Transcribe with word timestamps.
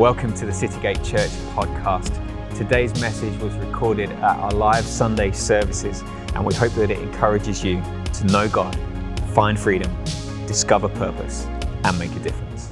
Welcome 0.00 0.32
to 0.36 0.46
the 0.46 0.52
Citygate 0.52 1.04
Church 1.04 1.28
podcast. 1.54 2.08
Today's 2.56 2.98
message 3.02 3.38
was 3.38 3.52
recorded 3.56 4.08
at 4.10 4.38
our 4.38 4.50
live 4.52 4.86
Sunday 4.86 5.30
services, 5.30 6.00
and 6.34 6.42
we 6.42 6.54
hope 6.54 6.72
that 6.72 6.90
it 6.90 6.98
encourages 7.00 7.62
you 7.62 7.82
to 8.14 8.24
know 8.28 8.48
God, 8.48 8.74
find 9.34 9.60
freedom, 9.60 9.94
discover 10.46 10.88
purpose, 10.88 11.44
and 11.84 11.98
make 11.98 12.12
a 12.12 12.18
difference. 12.20 12.70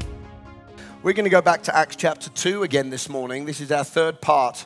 We're 1.02 1.12
going 1.12 1.24
to 1.24 1.30
go 1.30 1.42
back 1.42 1.62
to 1.64 1.76
Acts 1.76 1.96
chapter 1.96 2.30
2 2.30 2.62
again 2.62 2.88
this 2.88 3.10
morning. 3.10 3.44
This 3.44 3.60
is 3.60 3.70
our 3.70 3.84
third 3.84 4.22
part 4.22 4.64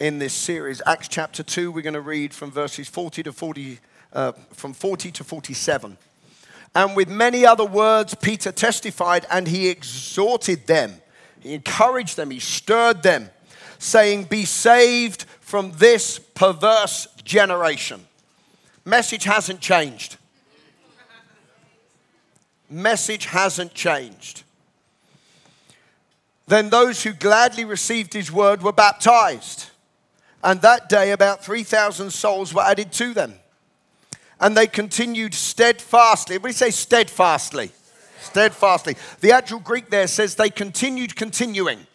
in 0.00 0.18
this 0.18 0.32
series. 0.32 0.80
Acts 0.86 1.08
chapter 1.08 1.42
2, 1.42 1.70
we're 1.70 1.82
going 1.82 1.92
to 1.92 2.00
read 2.00 2.32
from 2.32 2.50
verses 2.50 2.88
40 2.88 3.24
to 3.24 3.34
40, 3.34 3.80
uh, 4.14 4.32
from 4.54 4.72
40 4.72 5.10
to 5.10 5.24
47. 5.24 5.98
And 6.74 6.96
with 6.96 7.10
many 7.10 7.44
other 7.44 7.66
words, 7.66 8.14
Peter 8.14 8.50
testified 8.50 9.26
and 9.30 9.46
he 9.46 9.68
exhorted 9.68 10.66
them 10.66 11.01
he 11.42 11.54
encouraged 11.54 12.16
them, 12.16 12.30
he 12.30 12.38
stirred 12.38 13.02
them, 13.02 13.30
saying, 13.78 14.24
Be 14.24 14.44
saved 14.44 15.24
from 15.40 15.72
this 15.72 16.18
perverse 16.18 17.08
generation. 17.24 18.06
Message 18.84 19.24
hasn't 19.24 19.60
changed. 19.60 20.16
Message 22.70 23.26
hasn't 23.26 23.74
changed. 23.74 24.44
Then 26.46 26.70
those 26.70 27.02
who 27.02 27.12
gladly 27.12 27.64
received 27.64 28.12
his 28.12 28.32
word 28.32 28.62
were 28.62 28.72
baptized. 28.72 29.70
And 30.42 30.60
that 30.62 30.88
day, 30.88 31.12
about 31.12 31.44
3,000 31.44 32.10
souls 32.10 32.52
were 32.52 32.62
added 32.62 32.92
to 32.92 33.14
them. 33.14 33.34
And 34.40 34.56
they 34.56 34.66
continued 34.66 35.34
steadfastly. 35.34 36.38
You 36.42 36.52
say, 36.52 36.70
steadfastly? 36.70 37.70
Steadfastly. 38.32 38.96
The 39.20 39.32
actual 39.32 39.60
Greek 39.60 39.90
there 39.90 40.06
says 40.06 40.34
they 40.34 40.50
continued 40.50 41.14
continuing. 41.14 41.86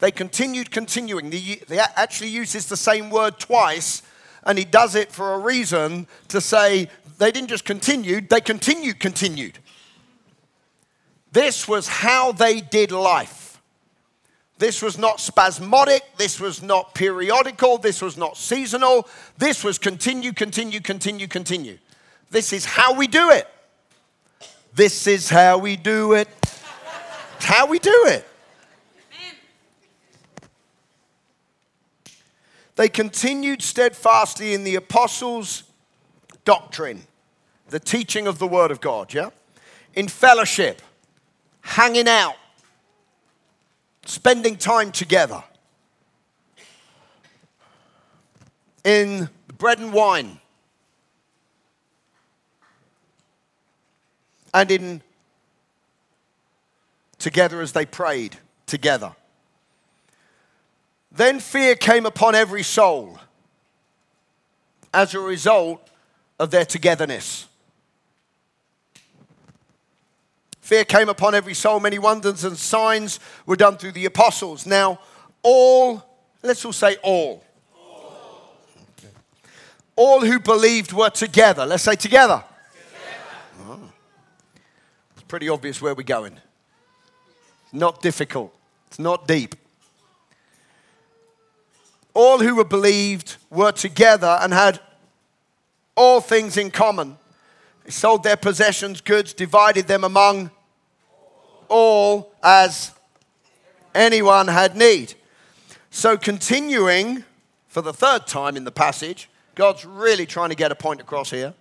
They 0.00 0.10
continued 0.10 0.70
continuing. 0.70 1.30
The, 1.30 1.62
They 1.68 1.78
actually 1.78 2.30
uses 2.30 2.66
the 2.66 2.76
same 2.76 3.10
word 3.10 3.38
twice, 3.38 4.02
and 4.44 4.58
he 4.58 4.64
does 4.64 4.94
it 4.94 5.12
for 5.12 5.34
a 5.34 5.38
reason 5.38 6.06
to 6.28 6.40
say 6.40 6.88
they 7.18 7.30
didn't 7.30 7.50
just 7.50 7.64
continue, 7.64 8.20
they 8.20 8.40
continued, 8.40 8.98
continued. 8.98 9.58
This 11.32 11.68
was 11.68 11.86
how 11.86 12.32
they 12.32 12.60
did 12.60 12.90
life. 12.90 13.60
This 14.58 14.82
was 14.82 14.98
not 14.98 15.20
spasmodic. 15.20 16.02
This 16.16 16.40
was 16.40 16.62
not 16.62 16.94
periodical. 16.94 17.78
This 17.78 18.02
was 18.02 18.16
not 18.18 18.36
seasonal. 18.36 19.08
This 19.38 19.62
was 19.64 19.78
continue, 19.78 20.32
continue, 20.32 20.80
continue, 20.80 21.28
continue. 21.28 21.78
This 22.30 22.52
is 22.52 22.64
how 22.64 22.94
we 22.94 23.06
do 23.06 23.30
it. 23.30 23.46
This 24.74 25.06
is 25.06 25.28
how 25.28 25.58
we 25.58 25.76
do 25.76 26.12
it. 26.14 26.28
It's 27.36 27.44
how 27.44 27.66
we 27.66 27.78
do 27.78 28.04
it. 28.06 28.26
They 32.76 32.88
continued 32.88 33.60
steadfastly 33.60 34.54
in 34.54 34.64
the 34.64 34.74
apostles' 34.76 35.64
doctrine, 36.46 37.02
the 37.68 37.80
teaching 37.80 38.26
of 38.26 38.38
the 38.38 38.46
Word 38.46 38.70
of 38.70 38.80
God, 38.80 39.12
yeah? 39.12 39.30
In 39.94 40.08
fellowship, 40.08 40.80
hanging 41.60 42.08
out, 42.08 42.36
spending 44.06 44.56
time 44.56 44.92
together, 44.92 45.44
in 48.82 49.28
bread 49.58 49.78
and 49.78 49.92
wine, 49.92 50.40
and 54.52 54.70
in 54.70 55.02
together 57.18 57.60
as 57.60 57.72
they 57.72 57.86
prayed 57.86 58.36
together. 58.66 59.14
Then 61.12 61.40
fear 61.40 61.74
came 61.74 62.06
upon 62.06 62.34
every 62.34 62.62
soul 62.62 63.18
as 64.92 65.14
a 65.14 65.20
result 65.20 65.86
of 66.38 66.50
their 66.50 66.64
togetherness. 66.64 67.46
Fear 70.60 70.84
came 70.84 71.08
upon 71.08 71.34
every 71.34 71.54
soul. 71.54 71.80
Many 71.80 71.98
wonders 71.98 72.44
and 72.44 72.56
signs 72.56 73.18
were 73.44 73.56
done 73.56 73.76
through 73.76 73.92
the 73.92 74.04
apostles. 74.04 74.66
Now, 74.66 75.00
all, 75.42 76.02
let's 76.42 76.64
all 76.64 76.72
say 76.72 76.96
all. 77.02 77.44
All, 77.74 78.54
all 79.96 80.20
who 80.20 80.38
believed 80.38 80.92
were 80.92 81.10
together. 81.10 81.66
Let's 81.66 81.82
say 81.82 81.96
together 81.96 82.44
pretty 85.30 85.48
obvious 85.48 85.80
where 85.80 85.94
we're 85.94 86.02
going. 86.02 86.36
Not 87.72 88.02
difficult, 88.02 88.52
it's 88.88 88.98
not 88.98 89.28
deep. 89.28 89.54
All 92.12 92.40
who 92.40 92.56
were 92.56 92.64
believed 92.64 93.36
were 93.48 93.70
together 93.70 94.38
and 94.42 94.52
had 94.52 94.80
all 95.94 96.20
things 96.20 96.56
in 96.56 96.72
common. 96.72 97.16
They 97.84 97.92
sold 97.92 98.24
their 98.24 98.36
possessions, 98.36 99.00
goods, 99.00 99.32
divided 99.32 99.86
them 99.86 100.02
among 100.02 100.50
all 101.68 102.32
as 102.42 102.90
anyone 103.94 104.48
had 104.48 104.76
need. 104.76 105.14
So, 105.90 106.16
continuing 106.16 107.22
for 107.68 107.82
the 107.82 107.92
third 107.92 108.26
time 108.26 108.56
in 108.56 108.64
the 108.64 108.72
passage, 108.72 109.30
God's 109.54 109.84
really 109.84 110.26
trying 110.26 110.48
to 110.48 110.56
get 110.56 110.72
a 110.72 110.74
point 110.74 111.00
across 111.00 111.30
here. 111.30 111.54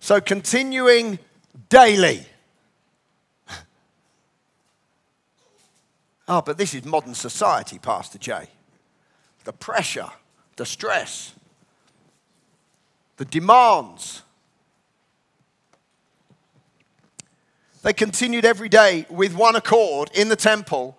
So, 0.00 0.20
continuing 0.20 1.18
daily. 1.70 2.26
Oh, 6.28 6.42
but 6.42 6.58
this 6.58 6.74
is 6.74 6.84
modern 6.84 7.14
society, 7.14 7.78
Pastor 7.78 8.18
Jay. 8.18 8.48
The 9.44 9.52
pressure, 9.52 10.10
the 10.56 10.66
stress, 10.66 11.32
the 13.16 13.24
demands. 13.24 14.22
They 17.82 17.94
continued 17.94 18.44
every 18.44 18.68
day 18.68 19.06
with 19.08 19.34
one 19.34 19.56
accord 19.56 20.10
in 20.14 20.28
the 20.28 20.36
temple, 20.36 20.98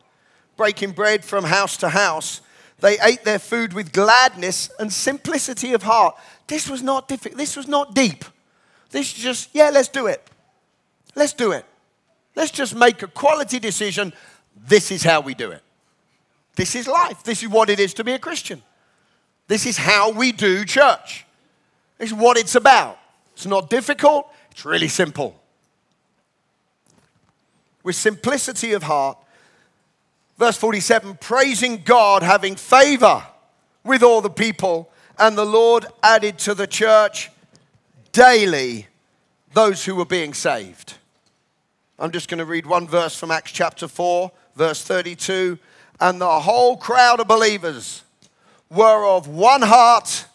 breaking 0.58 0.92
bread 0.92 1.24
from 1.24 1.44
house 1.44 1.78
to 1.78 1.90
house. 1.90 2.42
They 2.80 2.98
ate 3.02 3.24
their 3.24 3.40
food 3.40 3.74
with 3.74 3.92
gladness 3.92 4.72
and 4.80 4.92
simplicity 4.92 5.74
of 5.74 5.84
heart. 5.84 6.16
This 6.48 6.68
was 6.70 6.82
not 6.82 7.08
difficult. 7.08 7.38
This 7.38 7.56
was 7.56 7.68
not 7.68 7.94
deep. 7.94 8.26
This 8.90 9.14
just, 9.14 9.50
yeah, 9.54 9.70
let's 9.70 9.90
do 9.90 10.08
it. 10.08 10.28
Let's 11.16 11.34
do 11.34 11.52
it. 11.52 11.66
Let's 12.36 12.52
just 12.52 12.74
make 12.74 13.04
a 13.04 13.08
quality 13.08 13.60
decision 13.60 14.14
this 14.68 14.92
is 14.92 15.04
how 15.04 15.22
we 15.22 15.34
do 15.34 15.52
it. 15.52 15.62
This 16.56 16.76
is 16.76 16.88
life. 16.88 17.24
This 17.24 17.42
is 17.44 17.50
what 17.50 17.70
it 17.70 17.80
is 17.80 17.94
to 17.96 18.04
be 18.04 18.12
a 18.14 18.20
Christian. 18.20 18.62
This 19.48 19.66
is 19.66 19.78
how 19.78 20.12
we 20.12 20.32
do 20.32 20.66
church. 20.66 21.26
This 21.98 22.12
is 22.12 22.16
what 22.16 22.38
it's 22.38 22.56
about. 22.56 23.00
It's 23.34 23.46
not 23.46 23.70
difficult, 23.70 24.30
it's 24.52 24.66
really 24.66 24.90
simple. 24.90 25.40
With 27.84 27.96
simplicity 27.96 28.74
of 28.74 28.84
heart, 28.84 29.18
verse 30.38 30.58
47 30.58 31.18
praising 31.22 31.84
God, 31.84 32.22
having 32.22 32.56
favor 32.56 33.24
with 33.84 34.04
all 34.04 34.22
the 34.22 34.30
people, 34.30 34.90
and 35.18 35.38
the 35.38 35.46
Lord 35.46 35.86
added 36.04 36.38
to 36.40 36.54
the 36.54 36.68
church 36.68 37.32
daily 38.12 38.88
those 39.54 39.86
who 39.86 39.96
were 39.96 40.06
being 40.06 40.34
saved. 40.34 40.96
I'm 41.98 42.12
just 42.12 42.30
going 42.30 42.40
to 42.40 42.46
read 42.46 42.66
one 42.66 42.88
verse 42.88 43.16
from 43.16 43.32
Acts 43.32 43.52
chapter 43.52 43.88
4, 43.88 44.32
verse 44.60 44.84
32 44.84 45.58
and 46.02 46.20
the 46.20 46.40
whole 46.42 46.76
crowd 46.76 47.22
of 47.22 47.30
believers 47.30 48.04
were 48.70 49.06
of 49.06 49.26
one 49.26 49.62
heart 49.62 50.26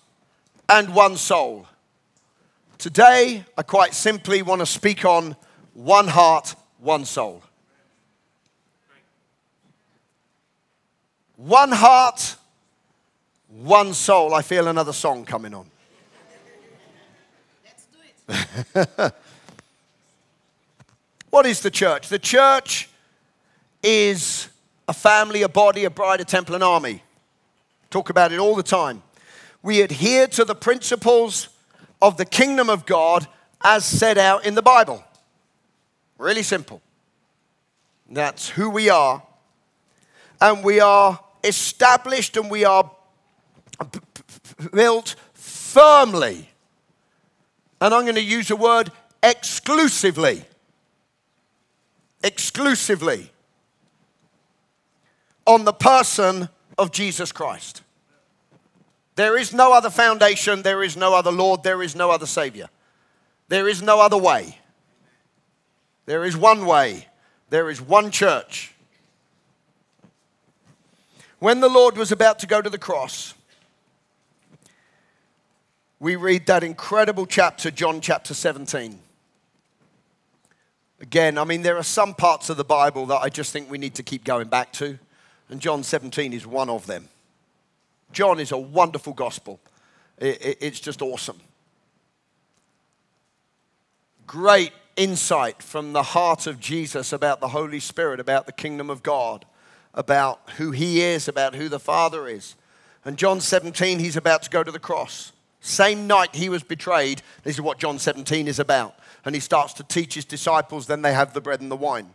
and 0.67 0.95
one 0.95 1.19
soul. 1.19 1.67
Today, 2.79 3.45
I 3.57 3.63
quite 3.63 3.93
simply 3.93 4.41
want 4.41 4.61
to 4.61 4.67
speak 4.67 5.05
on 5.05 5.37
one 5.75 6.09
heart, 6.09 6.55
one 6.79 7.05
soul. 7.05 7.43
One 11.37 11.73
heart, 11.73 12.37
one 13.49 13.93
soul. 13.93 14.33
I 14.33 14.41
feel 14.41 14.69
another 14.69 14.95
song 14.95 15.27
coming 15.27 15.53
on. 15.53 15.67
Let's 17.63 17.87
do 17.93 18.81
it. 18.81 19.15
what 21.29 21.45
is 21.45 21.61
the 21.61 21.71
church? 21.71 22.09
The 22.09 22.19
church 22.19 22.89
is 23.85 24.49
a 24.89 24.95
family, 24.95 25.43
a 25.43 25.49
body, 25.49 25.85
a 25.85 25.91
bride, 25.91 26.21
a 26.21 26.25
temple, 26.25 26.55
an 26.55 26.63
army. 26.63 27.03
Talk 27.91 28.11
about 28.11 28.33
it 28.33 28.41
all 28.41 28.57
the 28.57 28.63
time. 28.63 29.03
We 29.63 29.83
adhere 29.83 30.27
to 30.29 30.45
the 30.45 30.55
principles 30.55 31.51
of 32.03 32.17
the 32.17 32.25
kingdom 32.25 32.69
of 32.69 32.87
God 32.87 33.29
as 33.63 33.85
set 33.85 34.19
out 34.19 34.47
in 34.47 34.55
the 34.55 34.63
Bible. 34.63 35.05
Really 36.19 36.43
simple. 36.43 36.83
That's 38.11 38.49
who 38.49 38.71
we 38.71 38.89
are. 38.89 39.23
And 40.41 40.65
we 40.65 40.81
are 40.81 41.21
established 41.43 42.37
and 42.37 42.51
we 42.51 42.65
are 42.65 42.91
built 44.73 45.15
firmly. 45.35 46.49
And 47.81 47.93
I'm 47.93 48.03
going 48.05 48.15
to 48.15 48.23
use 48.23 48.49
the 48.49 48.57
word 48.57 48.91
exclusively. 49.23 50.45
Exclusively 52.23 53.31
on 55.47 55.65
the 55.65 55.73
person 55.73 56.49
of 56.79 56.93
Jesus 56.93 57.33
Christ. 57.33 57.83
There 59.17 59.37
is 59.37 59.53
no 59.53 59.73
other 59.73 59.91
foundation, 59.91 60.63
there 60.63 60.83
is 60.83 60.97
no 60.97 61.15
other 61.15 61.31
Lord, 61.31 61.63
there 61.63 61.83
is 61.83 61.95
no 61.95 62.11
other 62.11 62.27
Savior. 62.27 62.69
There 63.49 63.69
is 63.69 63.83
no 63.83 64.01
other 64.01 64.17
way. 64.17 64.59
There 66.07 66.25
is 66.25 66.37
one 66.37 66.67
way, 66.67 67.07
there 67.51 67.71
is 67.71 67.81
one 67.81 68.11
church. 68.11 68.75
When 71.39 71.61
the 71.61 71.69
Lord 71.69 71.97
was 71.97 72.11
about 72.11 72.39
to 72.41 72.47
go 72.47 72.61
to 72.61 72.71
the 72.71 72.79
cross, 72.79 73.35
we 76.01 76.17
read 76.17 76.47
that 76.47 76.65
incredible 76.65 77.27
chapter, 77.27 77.71
John 77.71 78.01
chapter 78.01 78.35
17. 78.35 78.99
Again, 81.01 81.39
I 81.39 81.45
mean, 81.45 81.63
there 81.63 81.77
are 81.77 81.83
some 81.83 82.15
parts 82.15 82.51
of 82.51 82.57
the 82.57 82.65
Bible 82.65 83.07
that 83.07 83.21
I 83.23 83.29
just 83.29 83.53
think 83.53 83.71
we 83.71 83.79
need 83.79 83.95
to 83.97 84.03
keep 84.03 84.25
going 84.25 84.49
back 84.49 84.73
to, 84.75 84.99
and 85.49 85.61
John 85.61 85.83
17 85.83 86.33
is 86.33 86.47
one 86.47 86.71
of 86.71 86.87
them. 86.87 87.09
John 88.13 88.41
is 88.41 88.53
a 88.53 88.59
wonderful 88.59 89.13
gospel, 89.13 89.61
it's 90.19 90.81
just 90.81 91.03
awesome. 91.03 91.41
Great 94.27 94.73
insight 94.97 95.63
from 95.63 95.93
the 95.93 96.03
heart 96.03 96.47
of 96.47 96.61
Jesus 96.61 97.13
about 97.13 97.41
the 97.41 97.49
Holy 97.49 97.81
Spirit, 97.81 98.21
about 98.21 98.47
the 98.47 98.53
kingdom 98.53 98.89
of 98.89 99.03
God, 99.03 99.45
about 99.93 100.41
who 100.57 100.71
He 100.71 101.01
is, 101.03 101.29
about 101.29 101.55
who 101.55 101.69
the 101.69 101.81
Father 101.81 102.29
is. 102.29 102.55
And 103.05 103.19
John 103.19 103.41
17, 103.41 103.99
he's 103.99 104.17
about 104.17 104.43
to 104.45 104.51
go 104.51 104.65
to 104.65 104.73
the 104.73 104.79
cross. 104.79 105.33
Same 105.61 106.07
night 106.07 106.35
he 106.35 106.49
was 106.49 106.63
betrayed, 106.63 107.23
this 107.43 107.57
is 107.57 107.61
what 107.61 107.79
John 107.79 107.99
17 107.99 108.49
is 108.49 108.59
about. 108.59 108.97
And 109.25 109.35
he 109.35 109.41
starts 109.41 109.73
to 109.75 109.83
teach 109.83 110.15
his 110.15 110.25
disciples, 110.25 110.87
then 110.87 111.03
they 111.03 111.13
have 111.13 111.33
the 111.33 111.41
bread 111.41 111.61
and 111.61 111.71
the 111.71 111.77
wine. 111.77 112.11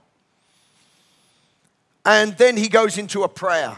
And 2.06 2.38
then 2.38 2.58
he 2.58 2.70
goes 2.70 2.98
into 2.98 3.24
a 3.24 3.30
prayer. 3.30 3.78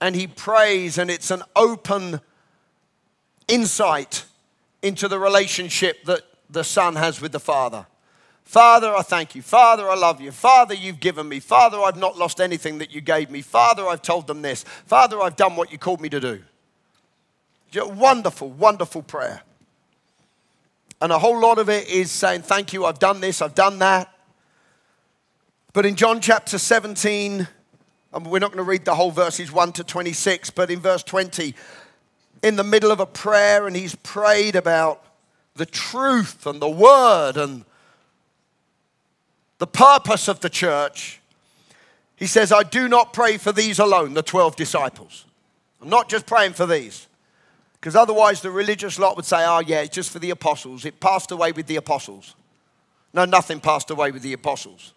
And 0.00 0.14
he 0.14 0.26
prays, 0.26 0.98
and 0.98 1.10
it's 1.10 1.30
an 1.30 1.42
open 1.56 2.20
insight 3.48 4.24
into 4.82 5.08
the 5.08 5.18
relationship 5.18 6.04
that 6.04 6.22
the 6.50 6.64
Son 6.64 6.96
has 6.96 7.20
with 7.20 7.32
the 7.32 7.40
Father. 7.40 7.86
Father, 8.44 8.94
I 8.94 9.02
thank 9.02 9.34
you. 9.34 9.42
Father, 9.42 9.88
I 9.88 9.94
love 9.94 10.20
you. 10.20 10.30
Father, 10.30 10.74
you've 10.74 11.00
given 11.00 11.28
me. 11.28 11.40
Father, 11.40 11.80
I've 11.80 11.96
not 11.96 12.18
lost 12.18 12.40
anything 12.40 12.78
that 12.78 12.94
you 12.94 13.00
gave 13.00 13.30
me. 13.30 13.40
Father, 13.40 13.86
I've 13.86 14.02
told 14.02 14.26
them 14.26 14.42
this. 14.42 14.64
Father, 14.86 15.20
I've 15.20 15.36
done 15.36 15.56
what 15.56 15.72
you 15.72 15.78
called 15.78 16.00
me 16.00 16.10
to 16.10 16.20
do. 16.20 16.42
Wonderful, 17.74 18.50
wonderful 18.50 19.02
prayer. 19.02 19.42
And 21.00 21.10
a 21.10 21.18
whole 21.18 21.40
lot 21.40 21.58
of 21.58 21.68
it 21.68 21.88
is 21.88 22.10
saying, 22.10 22.42
Thank 22.42 22.72
you, 22.72 22.84
I've 22.84 22.98
done 22.98 23.20
this, 23.20 23.42
I've 23.42 23.54
done 23.54 23.78
that. 23.80 24.13
But 25.74 25.84
in 25.84 25.96
John 25.96 26.20
chapter 26.20 26.56
17, 26.56 27.48
and 28.12 28.26
we're 28.26 28.38
not 28.38 28.52
going 28.52 28.64
to 28.64 28.70
read 28.70 28.84
the 28.84 28.94
whole 28.94 29.10
verses 29.10 29.50
1 29.50 29.72
to 29.72 29.82
26, 29.82 30.50
but 30.50 30.70
in 30.70 30.78
verse 30.78 31.02
20, 31.02 31.52
in 32.44 32.54
the 32.54 32.62
middle 32.62 32.92
of 32.92 33.00
a 33.00 33.06
prayer, 33.06 33.66
and 33.66 33.74
he's 33.74 33.96
prayed 33.96 34.54
about 34.54 35.04
the 35.56 35.66
truth 35.66 36.46
and 36.46 36.62
the 36.62 36.70
word 36.70 37.36
and 37.36 37.64
the 39.58 39.66
purpose 39.66 40.28
of 40.28 40.38
the 40.38 40.48
church. 40.48 41.20
He 42.14 42.28
says, 42.28 42.52
I 42.52 42.62
do 42.62 42.88
not 42.88 43.12
pray 43.12 43.36
for 43.36 43.50
these 43.50 43.80
alone, 43.80 44.14
the 44.14 44.22
12 44.22 44.54
disciples. 44.54 45.24
I'm 45.82 45.88
not 45.88 46.08
just 46.08 46.24
praying 46.24 46.52
for 46.52 46.66
these. 46.66 47.08
Because 47.72 47.96
otherwise, 47.96 48.42
the 48.42 48.52
religious 48.52 48.96
lot 48.96 49.16
would 49.16 49.24
say, 49.24 49.44
oh, 49.44 49.58
yeah, 49.58 49.80
it's 49.80 49.96
just 49.96 50.12
for 50.12 50.20
the 50.20 50.30
apostles. 50.30 50.84
It 50.84 51.00
passed 51.00 51.32
away 51.32 51.50
with 51.50 51.66
the 51.66 51.76
apostles. 51.76 52.36
No, 53.12 53.24
nothing 53.24 53.58
passed 53.58 53.90
away 53.90 54.12
with 54.12 54.22
the 54.22 54.34
apostles. 54.34 54.92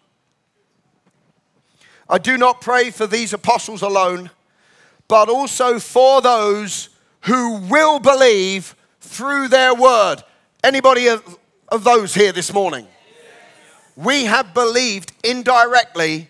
I 2.09 2.17
do 2.17 2.37
not 2.37 2.61
pray 2.61 2.91
for 2.91 3.05
these 3.05 3.33
apostles 3.33 3.81
alone, 3.81 4.29
but 5.07 5.29
also 5.29 5.79
for 5.79 6.21
those 6.21 6.89
who 7.21 7.57
will 7.69 7.99
believe 7.99 8.75
through 9.01 9.49
their 9.49 9.73
word. 9.73 10.17
Anybody 10.63 11.07
of, 11.07 11.37
of 11.69 11.83
those 11.83 12.13
here 12.13 12.31
this 12.31 12.53
morning? 12.53 12.87
We 13.95 14.25
have 14.25 14.53
believed 14.53 15.11
indirectly 15.23 16.29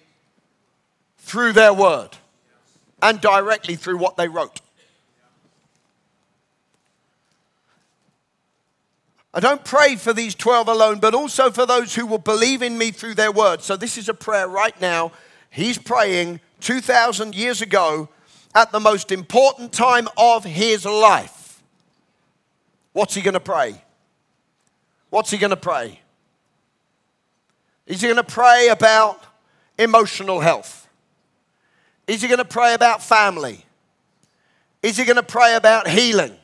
through 1.19 1.53
their 1.53 1.73
word 1.73 2.09
and 3.01 3.21
directly 3.21 3.75
through 3.75 3.97
what 3.97 4.17
they 4.17 4.27
wrote. 4.27 4.61
I 9.33 9.39
don't 9.39 9.63
pray 9.63 9.97
for 9.97 10.13
these 10.13 10.33
12 10.33 10.67
alone, 10.67 10.99
but 10.99 11.13
also 11.13 11.51
for 11.51 11.65
those 11.67 11.93
who 11.93 12.07
will 12.07 12.17
believe 12.17 12.63
in 12.63 12.77
me 12.77 12.89
through 12.89 13.13
their 13.13 13.31
word. 13.31 13.61
So 13.61 13.75
this 13.75 13.97
is 13.97 14.09
a 14.09 14.13
prayer 14.13 14.47
right 14.47 14.79
now. 14.81 15.11
He's 15.49 15.77
praying 15.77 16.39
2,000 16.61 17.35
years 17.35 17.61
ago 17.61 18.09
at 18.53 18.71
the 18.71 18.79
most 18.79 19.11
important 19.11 19.71
time 19.71 20.07
of 20.17 20.43
his 20.43 20.85
life. 20.85 21.61
What's 22.93 23.13
he 23.13 23.21
going 23.21 23.35
to 23.35 23.39
pray? 23.39 23.81
What's 25.09 25.31
he 25.31 25.37
going 25.37 25.51
to 25.51 25.57
pray? 25.57 25.99
Is 27.85 28.01
he 28.01 28.07
going 28.07 28.17
to 28.17 28.23
pray 28.23 28.69
about 28.69 29.23
emotional 29.77 30.39
health? 30.39 30.87
Is 32.07 32.21
he 32.21 32.27
going 32.27 32.39
to 32.39 32.45
pray 32.45 32.73
about 32.73 33.03
family? 33.03 33.65
Is 34.81 34.97
he 34.97 35.05
going 35.05 35.17
to 35.17 35.23
pray 35.23 35.55
about 35.55 35.87
healing? 35.87 36.35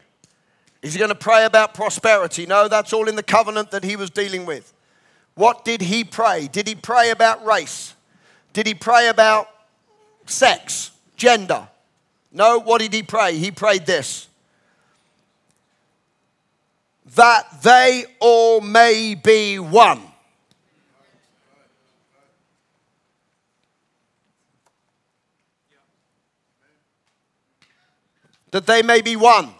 Is 0.81 0.93
he 0.93 0.99
going 0.99 1.09
to 1.09 1.15
pray 1.15 1.45
about 1.45 1.73
prosperity? 1.73 2.45
No, 2.45 2.67
that's 2.67 2.93
all 2.93 3.07
in 3.07 3.15
the 3.15 3.23
covenant 3.23 3.71
that 3.71 3.83
he 3.83 3.95
was 3.95 4.09
dealing 4.09 4.45
with. 4.45 4.73
What 5.35 5.65
did 5.65 5.81
he 5.81 6.03
pray? 6.03 6.47
Did 6.51 6.67
he 6.67 6.75
pray 6.75 7.09
about 7.09 7.45
race? 7.45 7.92
Did 8.53 8.67
he 8.67 8.73
pray 8.73 9.09
about 9.09 9.49
sex, 10.25 10.91
gender? 11.17 11.67
No, 12.31 12.59
what 12.59 12.79
did 12.79 12.93
he 12.93 13.03
pray? 13.03 13.37
He 13.37 13.51
prayed 13.51 13.85
this 13.85 14.27
that 17.15 17.61
they 17.61 18.05
all 18.19 18.59
may 18.61 19.13
be 19.13 19.59
one. 19.59 20.01
That 28.49 28.65
they 28.65 28.81
may 28.81 29.01
be 29.01 29.15
one. 29.15 29.53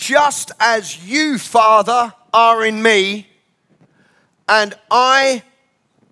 just 0.00 0.50
as 0.58 1.06
you, 1.06 1.38
Father, 1.38 2.12
are 2.32 2.64
in 2.64 2.82
me, 2.82 3.28
and 4.50 4.74
I 4.90 5.44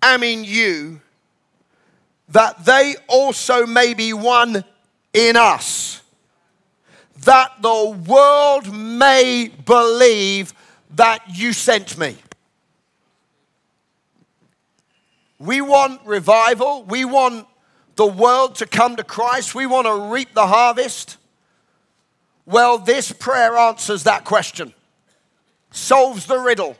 am 0.01 0.23
in 0.23 0.45
you, 0.45 1.01
that 2.29 2.63
they 2.63 2.95
also 3.09 3.65
may 3.65 3.93
be 3.93 4.13
one 4.13 4.63
in 5.11 5.35
us, 5.35 6.01
that 7.25 7.61
the 7.61 7.89
world 8.07 8.73
may 8.73 9.51
believe 9.65 10.53
that 10.95 11.21
you 11.27 11.51
sent 11.51 11.97
me. 11.97 12.15
We 15.37 15.59
want 15.59 16.05
revival. 16.05 16.83
We 16.83 17.03
want 17.03 17.45
the 17.97 18.05
world 18.05 18.55
to 18.55 18.65
come 18.65 18.95
to 18.95 19.03
Christ. 19.03 19.53
We 19.53 19.65
want 19.65 19.85
to 19.85 20.13
reap 20.13 20.33
the 20.33 20.47
harvest. 20.47 21.17
Well, 22.45 22.77
this 22.77 23.11
prayer 23.11 23.57
answers 23.57 24.03
that 24.03 24.23
question, 24.23 24.73
solves 25.71 26.25
the 26.25 26.39
riddle. 26.39 26.77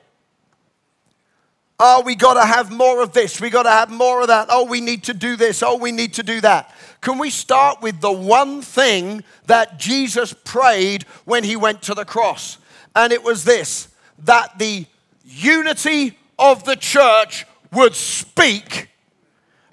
Oh, 1.82 2.02
we 2.06 2.16
got 2.16 2.34
to 2.34 2.46
have 2.46 2.72
more 2.72 3.02
of 3.02 3.14
this. 3.14 3.40
We 3.40 3.50
got 3.50 3.64
to 3.64 3.70
have 3.70 3.90
more 3.90 4.22
of 4.22 4.28
that. 4.28 4.48
Oh, 4.50 4.66
we 4.66 4.82
need 4.82 5.04
to 5.06 5.14
do 5.14 5.38
this. 5.38 5.64
Oh, 5.64 5.78
we 5.78 5.94
need 5.94 6.14
to 6.16 6.24
do 6.24 6.42
that. 6.42 6.76
Can 7.00 7.18
we 7.18 7.30
start 7.30 7.82
with 7.82 8.02
the 8.02 8.12
one 8.12 8.62
thing 8.62 9.24
that 9.46 9.80
Jesus 9.80 10.34
prayed 10.34 11.04
when 11.24 11.46
he 11.46 11.56
went 11.56 11.82
to 11.84 11.94
the 11.94 12.04
cross? 12.04 12.58
And 12.96 13.14
it 13.14 13.24
was 13.24 13.46
this 13.46 13.88
that 14.26 14.60
the 14.60 14.86
unity 15.24 16.18
of 16.38 16.66
the 16.66 16.76
church 16.76 17.46
would 17.72 17.96
speak, 17.96 18.90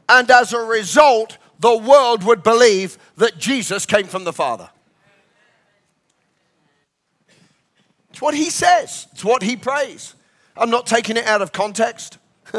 and 0.09 0.31
as 0.31 0.53
a 0.53 0.61
result, 0.61 1.39
the 1.59 1.77
world 1.77 2.23
would 2.23 2.43
believe 2.43 2.99
that 3.17 3.39
Jesus 3.39 3.87
came 3.87 4.07
from 4.07 4.25
the 4.25 4.33
Father. 4.33 4.69
It's 8.11 8.23
what 8.23 8.35
he 8.35 8.51
says, 8.51 9.09
it's 9.13 9.25
what 9.25 9.43
he 9.43 9.57
prays. 9.57 10.15
I'm 10.57 10.71
not 10.71 10.87
taking 10.87 11.17
it 11.17 11.27
out 11.27 11.43
of 11.43 11.53
context. 11.53 12.19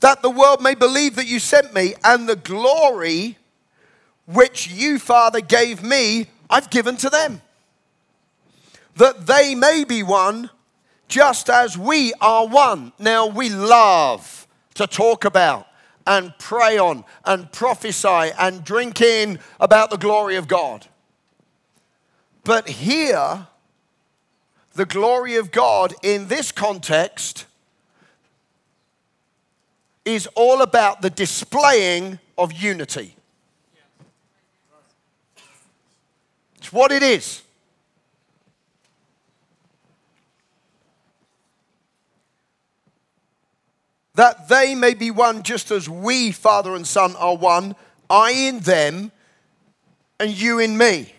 that 0.00 0.22
the 0.22 0.30
world 0.30 0.62
may 0.62 0.74
believe 0.74 1.16
that 1.16 1.26
you 1.26 1.38
sent 1.38 1.74
me, 1.74 1.94
and 2.04 2.28
the 2.28 2.36
glory 2.36 3.36
which 4.26 4.68
you, 4.68 4.98
Father, 4.98 5.40
gave 5.40 5.82
me, 5.82 6.26
I've 6.50 6.70
given 6.70 6.96
to 6.98 7.10
them. 7.10 7.42
That 8.96 9.26
they 9.26 9.54
may 9.54 9.84
be 9.84 10.02
one, 10.02 10.50
just 11.08 11.48
as 11.50 11.78
we 11.78 12.12
are 12.20 12.46
one. 12.46 12.92
Now, 12.98 13.26
we 13.26 13.48
love 13.50 14.46
to 14.74 14.86
talk 14.86 15.24
about 15.24 15.66
and 16.06 16.32
pray 16.38 16.78
on 16.78 17.04
and 17.24 17.50
prophesy 17.52 18.32
and 18.38 18.64
drink 18.64 19.00
in 19.00 19.38
about 19.60 19.90
the 19.90 19.96
glory 19.96 20.36
of 20.36 20.48
God. 20.48 20.86
But 22.44 22.68
here, 22.68 23.48
the 24.76 24.84
glory 24.84 25.36
of 25.36 25.50
God 25.50 25.94
in 26.02 26.28
this 26.28 26.52
context 26.52 27.46
is 30.04 30.28
all 30.34 30.60
about 30.60 31.00
the 31.00 31.08
displaying 31.08 32.18
of 32.36 32.52
unity. 32.52 33.16
It's 36.56 36.72
what 36.72 36.92
it 36.92 37.02
is. 37.02 37.42
That 44.14 44.48
they 44.48 44.74
may 44.74 44.94
be 44.94 45.10
one 45.10 45.42
just 45.42 45.70
as 45.70 45.88
we, 45.88 46.32
Father 46.32 46.74
and 46.74 46.86
Son, 46.86 47.16
are 47.16 47.36
one, 47.36 47.76
I 48.10 48.32
in 48.32 48.60
them 48.60 49.10
and 50.20 50.30
you 50.30 50.58
in 50.58 50.76
me. 50.76 51.12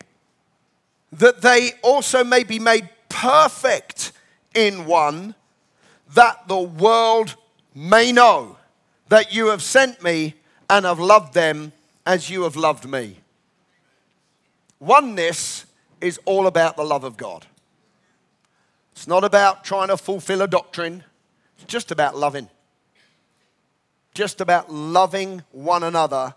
That 1.11 1.41
they 1.41 1.71
also 1.81 2.23
may 2.23 2.43
be 2.43 2.59
made 2.59 2.89
perfect 3.09 4.11
in 4.53 4.85
one, 4.85 5.35
that 6.13 6.47
the 6.47 6.59
world 6.59 7.35
may 7.75 8.11
know 8.11 8.57
that 9.09 9.33
you 9.33 9.47
have 9.47 9.61
sent 9.61 10.01
me 10.03 10.33
and 10.69 10.85
have 10.85 10.99
loved 10.99 11.33
them 11.33 11.71
as 12.05 12.29
you 12.29 12.43
have 12.43 12.55
loved 12.55 12.89
me. 12.89 13.17
Oneness 14.79 15.65
is 16.01 16.19
all 16.25 16.47
about 16.47 16.75
the 16.75 16.83
love 16.83 17.03
of 17.03 17.17
God. 17.17 17.45
It's 18.91 19.07
not 19.07 19.23
about 19.23 19.63
trying 19.63 19.89
to 19.89 19.97
fulfill 19.97 20.41
a 20.41 20.47
doctrine, 20.47 21.03
it's 21.55 21.65
just 21.65 21.91
about 21.91 22.17
loving. 22.17 22.49
Just 24.13 24.41
about 24.41 24.71
loving 24.73 25.43
one 25.51 25.83
another 25.83 26.33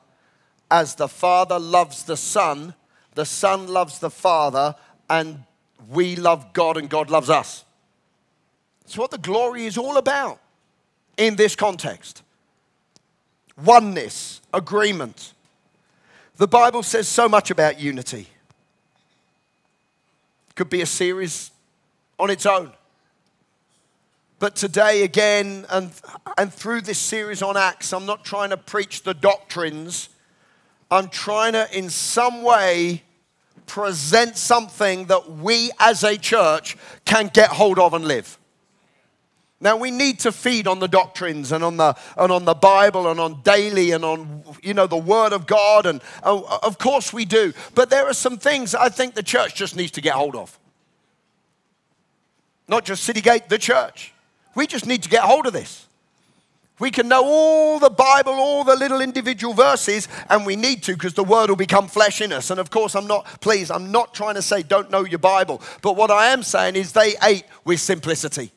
as 0.70 0.94
the 0.94 1.08
Father 1.08 1.58
loves 1.58 2.04
the 2.04 2.16
Son, 2.16 2.74
the 3.14 3.24
Son 3.24 3.66
loves 3.66 3.98
the 3.98 4.10
Father, 4.10 4.76
and 5.08 5.44
we 5.88 6.16
love 6.16 6.52
God 6.52 6.76
and 6.76 6.88
God 6.88 7.10
loves 7.10 7.30
us. 7.30 7.64
That's 8.82 8.98
what 8.98 9.10
the 9.10 9.18
glory 9.18 9.66
is 9.66 9.78
all 9.78 9.96
about 9.96 10.40
in 11.16 11.36
this 11.36 11.54
context 11.54 12.22
oneness, 13.56 14.40
agreement. 14.54 15.34
The 16.36 16.48
Bible 16.48 16.82
says 16.82 17.06
so 17.06 17.28
much 17.28 17.50
about 17.50 17.78
unity. 17.78 18.26
Could 20.54 20.70
be 20.70 20.80
a 20.80 20.86
series 20.86 21.50
on 22.18 22.30
its 22.30 22.46
own. 22.46 22.72
But 24.38 24.56
today, 24.56 25.02
again, 25.02 25.66
and, 25.70 25.92
and 26.38 26.52
through 26.52 26.80
this 26.80 26.98
series 26.98 27.42
on 27.42 27.58
Acts, 27.58 27.92
I'm 27.92 28.06
not 28.06 28.24
trying 28.24 28.50
to 28.50 28.56
preach 28.56 29.02
the 29.02 29.12
doctrines. 29.12 30.08
I'm 30.90 31.08
trying 31.08 31.52
to, 31.52 31.68
in 31.76 31.90
some 31.90 32.42
way, 32.42 33.02
present 33.70 34.36
something 34.36 35.04
that 35.04 35.30
we 35.30 35.70
as 35.78 36.02
a 36.02 36.16
church 36.18 36.76
can 37.04 37.30
get 37.32 37.50
hold 37.50 37.78
of 37.78 37.94
and 37.94 38.04
live. 38.04 38.36
Now 39.60 39.76
we 39.76 39.92
need 39.92 40.18
to 40.20 40.32
feed 40.32 40.66
on 40.66 40.80
the 40.80 40.88
doctrines 40.88 41.52
and 41.52 41.62
on 41.62 41.76
the 41.76 41.94
and 42.16 42.32
on 42.32 42.44
the 42.46 42.54
Bible 42.54 43.08
and 43.08 43.20
on 43.20 43.42
daily 43.42 43.92
and 43.92 44.04
on 44.04 44.42
you 44.60 44.74
know 44.74 44.88
the 44.88 44.96
Word 44.96 45.32
of 45.32 45.46
God 45.46 45.86
and 45.86 46.00
uh, 46.24 46.42
of 46.64 46.78
course 46.78 47.12
we 47.12 47.24
do. 47.24 47.52
But 47.76 47.90
there 47.90 48.06
are 48.06 48.12
some 48.12 48.38
things 48.38 48.74
I 48.74 48.88
think 48.88 49.14
the 49.14 49.22
church 49.22 49.54
just 49.54 49.76
needs 49.76 49.92
to 49.92 50.00
get 50.00 50.14
hold 50.14 50.34
of. 50.34 50.58
Not 52.66 52.84
just 52.84 53.08
Citygate, 53.08 53.48
the 53.48 53.58
church. 53.58 54.12
We 54.56 54.66
just 54.66 54.84
need 54.84 55.04
to 55.04 55.08
get 55.08 55.22
hold 55.22 55.46
of 55.46 55.52
this. 55.52 55.86
We 56.80 56.90
can 56.90 57.08
know 57.08 57.24
all 57.24 57.78
the 57.78 57.90
Bible, 57.90 58.32
all 58.32 58.64
the 58.64 58.74
little 58.74 59.02
individual 59.02 59.52
verses, 59.52 60.08
and 60.30 60.46
we 60.46 60.56
need 60.56 60.82
to 60.84 60.94
because 60.94 61.12
the 61.12 61.22
word 61.22 61.50
will 61.50 61.56
become 61.56 61.86
flesh 61.86 62.22
in 62.22 62.32
us. 62.32 62.50
And 62.50 62.58
of 62.58 62.70
course, 62.70 62.96
I'm 62.96 63.06
not, 63.06 63.26
please, 63.40 63.70
I'm 63.70 63.92
not 63.92 64.14
trying 64.14 64.34
to 64.36 64.42
say 64.42 64.62
don't 64.62 64.90
know 64.90 65.04
your 65.04 65.18
Bible. 65.18 65.60
But 65.82 65.94
what 65.94 66.10
I 66.10 66.28
am 66.28 66.42
saying 66.42 66.76
is 66.76 66.92
they 66.92 67.14
ate 67.22 67.44
with 67.64 67.80
simplicity. 67.80 68.50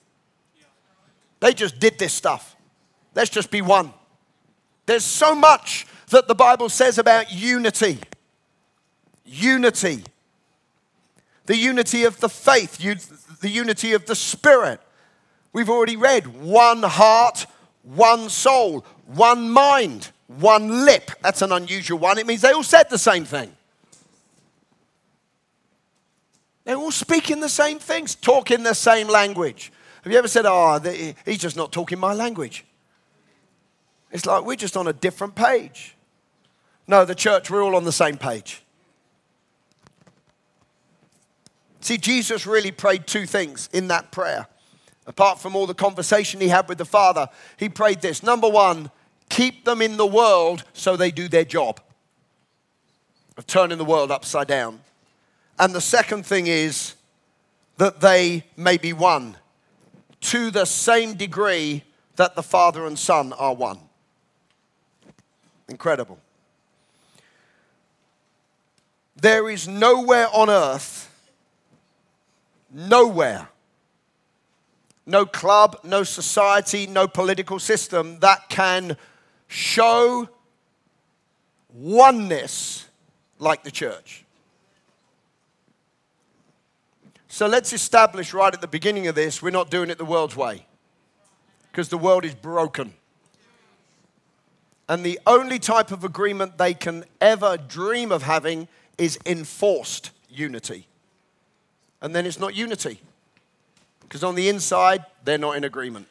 They 1.42 1.54
just 1.54 1.80
did 1.80 2.00
this 2.00 2.14
stuff. 2.14 2.56
Let's 3.14 3.30
just 3.30 3.52
be 3.52 3.62
one. 3.62 3.94
There's 4.86 5.04
so 5.04 5.36
much 5.36 5.86
that 6.10 6.30
the 6.30 6.36
Bible 6.36 6.70
says 6.70 6.98
about 6.98 7.32
unity. 7.32 8.00
Unity. 9.26 10.04
The 11.46 11.58
unity 11.58 12.06
of 12.06 12.22
the 12.22 12.30
faith, 12.30 12.78
the 13.42 13.50
unity 13.50 13.92
of 13.92 14.06
the 14.06 14.16
spirit. 14.16 14.80
We've 15.52 15.70
already 15.70 15.98
read 15.98 16.42
one 16.42 16.84
heart, 16.84 17.46
one 17.84 18.30
soul, 18.30 18.86
one 19.06 19.50
mind, 19.50 20.12
one 20.28 20.86
lip. 20.86 21.12
That's 21.22 21.42
an 21.42 21.52
unusual 21.52 22.00
one. 22.00 22.18
It 22.18 22.26
means 22.26 22.42
they 22.42 22.52
all 22.52 22.64
said 22.64 22.90
the 22.90 22.98
same 22.98 23.26
thing. 23.26 23.52
They're 26.66 26.78
all 26.78 26.92
speaking 26.92 27.42
the 27.42 27.50
same 27.50 27.78
things, 27.78 28.16
talking 28.16 28.64
the 28.64 28.74
same 28.74 29.08
language. 29.08 29.72
Have 30.04 30.12
you 30.12 30.18
ever 30.18 30.28
said, 30.28 30.46
oh, 30.46 30.80
he's 31.26 31.40
just 31.40 31.58
not 31.58 31.72
talking 31.72 32.00
my 32.00 32.14
language? 32.14 32.66
It's 34.12 34.26
like 34.26 34.46
we're 34.46 34.56
just 34.56 34.78
on 34.78 34.88
a 34.88 34.94
different 34.94 35.36
page. 35.36 35.96
No, 36.88 37.04
the 37.06 37.16
church, 37.16 37.50
we're 37.50 37.64
all 37.64 37.76
on 37.76 37.84
the 37.84 37.92
same 37.92 38.18
page. 38.18 38.62
See, 41.82 41.98
Jesus 41.98 42.48
really 42.48 42.72
prayed 42.72 43.08
two 43.08 43.26
things 43.26 43.70
in 43.74 43.90
that 43.90 44.12
prayer. 44.12 44.48
Apart 45.06 45.40
from 45.40 45.56
all 45.56 45.68
the 45.68 45.74
conversation 45.74 46.40
he 46.40 46.48
had 46.48 46.68
with 46.70 46.78
the 46.78 46.86
Father, 46.86 47.30
he 47.58 47.68
prayed 47.70 48.02
this. 48.02 48.24
Number 48.24 48.48
one, 48.48 48.90
keep 49.30 49.66
them 49.66 49.82
in 49.82 49.98
the 49.98 50.06
world 50.06 50.64
so 50.74 50.96
they 50.96 51.12
do 51.12 51.28
their 51.28 51.46
job 51.46 51.80
of 53.38 53.48
turning 53.48 53.78
the 53.78 53.86
world 53.86 54.12
upside 54.12 54.48
down. 54.48 54.80
And 55.60 55.74
the 55.74 55.82
second 55.82 56.26
thing 56.26 56.48
is 56.48 56.96
that 57.78 58.00
they 58.00 58.46
may 58.56 58.78
be 58.78 58.94
one 58.94 59.38
to 60.22 60.52
the 60.52 60.66
same 60.66 61.16
degree 61.16 61.84
that 62.16 62.36
the 62.36 62.44
Father 62.44 62.86
and 62.86 62.98
Son 62.98 63.34
are 63.34 63.54
one. 63.54 63.80
Incredible. 65.68 66.20
There 69.16 69.50
is 69.50 69.68
nowhere 69.68 70.28
on 70.34 70.50
earth, 70.50 71.10
nowhere, 72.72 73.48
no 75.06 75.26
club, 75.26 75.78
no 75.84 76.04
society, 76.04 76.88
no 76.88 77.08
political 77.08 77.60
system 77.60 78.20
that 78.20 78.50
can 78.50 78.98
show 79.48 80.30
oneness 81.74 82.88
like 83.40 83.64
the 83.64 83.72
church. 83.72 84.24
So 87.28 87.48
let's 87.48 87.74
establish 87.74 88.34
right 88.34 88.54
at 88.54 88.62
the 88.62 88.68
beginning 88.68 89.08
of 89.08 89.16
this 89.16 89.42
we're 89.42 89.50
not 89.50 89.72
doing 89.72 89.90
it 89.90 89.98
the 89.98 90.06
world's 90.06 90.36
way 90.36 90.66
because 91.72 91.90
the 91.90 91.98
world 91.98 92.26
is 92.26 92.36
broken. 92.36 92.94
And 94.88 95.04
the 95.04 95.20
only 95.26 95.60
type 95.60 95.92
of 95.92 96.04
agreement 96.04 96.58
they 96.58 96.74
can 96.74 97.06
ever 97.20 97.58
dream 97.58 98.12
of 98.12 98.24
having 98.24 98.68
is 98.98 99.18
enforced 99.26 100.12
unity. 100.30 100.88
And 102.02 102.14
then 102.14 102.26
it's 102.26 102.40
not 102.40 102.54
unity 102.54 103.00
because 104.14 104.24
on 104.24 104.36
the 104.36 104.48
inside, 104.48 105.04
they're 105.24 105.40
not 105.40 105.58
in 105.58 105.64
agreement. 105.64 106.06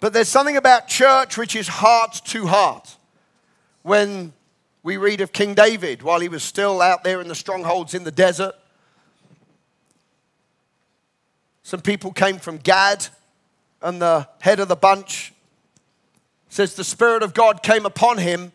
But 0.00 0.12
there's 0.12 0.28
something 0.28 0.58
about 0.58 0.86
church 0.86 1.38
which 1.38 1.56
is 1.56 1.66
heart 1.66 2.20
to 2.26 2.46
heart. 2.46 2.98
When 3.80 4.34
we 4.82 4.98
read 4.98 5.22
of 5.22 5.32
King 5.32 5.54
David 5.54 6.02
while 6.02 6.20
he 6.20 6.28
was 6.28 6.42
still 6.42 6.82
out 6.82 7.04
there 7.04 7.22
in 7.22 7.28
the 7.28 7.34
strongholds 7.34 7.94
in 7.94 8.04
the 8.04 8.10
desert, 8.10 8.54
Some 11.62 11.80
people 11.80 12.12
came 12.12 12.38
from 12.38 12.58
Gad, 12.58 13.08
and 13.80 14.00
the 14.00 14.28
head 14.40 14.60
of 14.60 14.68
the 14.68 14.76
bunch 14.76 15.32
says, 16.50 16.74
The 16.74 16.84
Spirit 16.84 17.22
of 17.22 17.32
God 17.32 17.62
came 17.62 17.86
upon 17.86 18.18
him, 18.18 18.52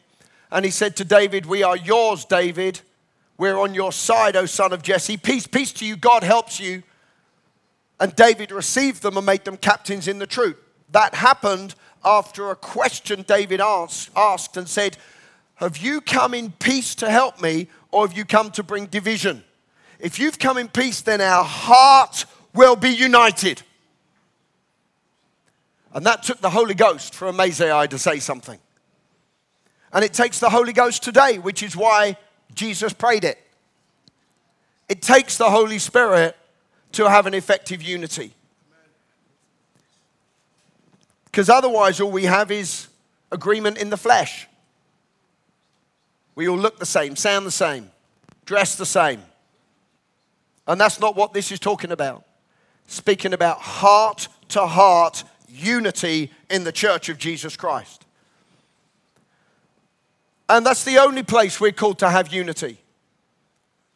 and 0.51 0.65
he 0.65 0.69
said 0.71 0.95
to 0.97 1.05
David, 1.05 1.47
We 1.47 1.63
are 1.63 1.77
yours, 1.77 2.25
David. 2.25 2.81
We're 3.39 3.57
on 3.57 3.73
your 3.73 3.91
side, 3.91 4.35
O 4.35 4.45
son 4.45 4.71
of 4.71 4.83
Jesse. 4.83 5.17
Peace, 5.17 5.47
peace 5.47 5.71
to 5.73 5.85
you. 5.85 5.95
God 5.95 6.23
helps 6.23 6.59
you. 6.59 6.83
And 8.03 8.13
David 8.17 8.51
received 8.51 9.01
them 9.01 9.15
and 9.15 9.25
made 9.25 9.45
them 9.45 9.55
captains 9.55 10.09
in 10.09 10.19
the 10.19 10.27
troop. 10.27 10.61
That 10.91 11.15
happened 11.15 11.73
after 12.03 12.49
a 12.49 12.55
question 12.57 13.21
David 13.25 13.61
asked, 13.61 14.57
and 14.57 14.67
said, 14.67 14.97
Have 15.55 15.77
you 15.77 16.01
come 16.01 16.33
in 16.33 16.51
peace 16.51 16.95
to 16.95 17.09
help 17.09 17.41
me, 17.41 17.69
or 17.93 18.05
have 18.05 18.17
you 18.17 18.25
come 18.25 18.51
to 18.51 18.61
bring 18.61 18.87
division? 18.87 19.41
If 20.01 20.19
you've 20.19 20.37
come 20.37 20.57
in 20.57 20.67
peace, 20.67 20.99
then 20.99 21.21
our 21.21 21.45
heart 21.45 22.25
will 22.53 22.75
be 22.75 22.89
united. 22.89 23.61
And 25.93 26.05
that 26.05 26.23
took 26.23 26.41
the 26.41 26.49
Holy 26.49 26.73
Ghost 26.73 27.15
for 27.15 27.29
Amaziah 27.29 27.87
to 27.87 27.97
say 27.97 28.19
something. 28.19 28.59
And 29.93 30.03
it 30.03 30.11
takes 30.11 30.41
the 30.41 30.49
Holy 30.49 30.73
Ghost 30.73 31.03
today, 31.03 31.37
which 31.37 31.63
is 31.63 31.73
why 31.73 32.17
Jesus 32.53 32.91
prayed 32.91 33.23
it. 33.23 33.39
It 34.89 35.01
takes 35.01 35.37
the 35.37 35.49
Holy 35.49 35.79
Spirit 35.79 36.35
to 36.93 37.09
have 37.09 37.25
an 37.25 37.33
effective 37.33 37.81
unity. 37.81 38.33
Because 41.25 41.49
otherwise, 41.49 41.99
all 41.99 42.11
we 42.11 42.25
have 42.25 42.51
is 42.51 42.87
agreement 43.31 43.77
in 43.77 43.89
the 43.89 43.97
flesh. 43.97 44.47
We 46.35 46.47
all 46.47 46.57
look 46.57 46.79
the 46.79 46.85
same, 46.85 47.15
sound 47.15 47.45
the 47.45 47.51
same, 47.51 47.91
dress 48.45 48.75
the 48.75 48.85
same. 48.85 49.21
And 50.67 50.79
that's 50.79 50.99
not 50.99 51.15
what 51.15 51.33
this 51.33 51.51
is 51.51 51.59
talking 51.59 51.91
about. 51.91 52.23
Speaking 52.87 53.33
about 53.33 53.59
heart 53.59 54.27
to 54.49 54.65
heart 54.65 55.23
unity 55.49 56.31
in 56.49 56.63
the 56.63 56.71
church 56.71 57.09
of 57.09 57.17
Jesus 57.17 57.55
Christ. 57.55 58.05
And 60.49 60.65
that's 60.65 60.83
the 60.83 60.97
only 60.97 61.23
place 61.23 61.59
we're 61.59 61.71
called 61.71 61.99
to 61.99 62.09
have 62.09 62.31
unity. 62.33 62.77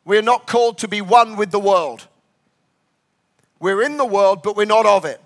We're 0.06 0.22
not 0.22 0.48
called 0.48 0.80
to 0.80 0.88
be 0.88 1.01
one 1.01 1.36
with 1.36 1.51
the 1.51 1.60
world. 1.60 2.08
We're 3.60 3.82
in 3.82 3.98
the 3.98 4.06
world, 4.06 4.44
but 4.44 4.56
we're 4.56 4.66
not 4.66 4.86
of 4.86 5.06
it. 5.06 5.22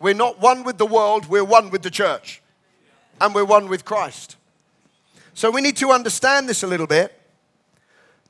We're 0.00 0.14
not 0.14 0.40
one 0.40 0.64
with 0.64 0.78
the 0.78 0.86
world, 0.86 1.26
we're 1.26 1.44
one 1.44 1.70
with 1.70 1.82
the 1.82 1.90
church. 1.90 2.42
And 3.20 3.34
we're 3.34 3.44
one 3.44 3.68
with 3.68 3.84
Christ. 3.84 4.36
So 5.34 5.50
we 5.50 5.60
need 5.60 5.76
to 5.78 5.90
understand 5.90 6.48
this 6.48 6.62
a 6.62 6.66
little 6.66 6.86
bit. 6.86 7.18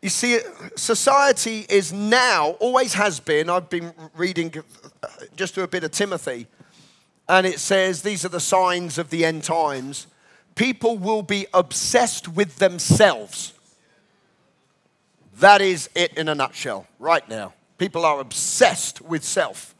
You 0.02 0.08
see, 0.08 0.40
society 0.76 1.64
is 1.68 1.92
now, 1.92 2.50
always 2.60 2.94
has 2.94 3.20
been. 3.20 3.48
I've 3.48 3.70
been 3.70 3.92
reading 4.16 4.52
uh, 5.02 5.06
just 5.36 5.56
a 5.56 5.66
bit 5.66 5.84
of 5.84 5.92
Timothy, 5.92 6.48
and 7.28 7.46
it 7.46 7.60
says 7.60 8.02
these 8.02 8.24
are 8.24 8.28
the 8.28 8.40
signs 8.40 8.98
of 8.98 9.10
the 9.10 9.24
end 9.24 9.44
times. 9.44 10.08
People 10.56 10.98
will 10.98 11.22
be 11.22 11.46
obsessed 11.54 12.28
with 12.28 12.56
themselves. 12.56 13.54
That 15.38 15.60
is 15.60 15.88
it 15.94 16.14
in 16.18 16.28
a 16.28 16.34
nutshell, 16.34 16.86
right 16.98 17.26
now. 17.28 17.54
People 17.82 18.04
are 18.04 18.20
obsessed 18.20 19.02
with 19.02 19.24
self. 19.24 19.74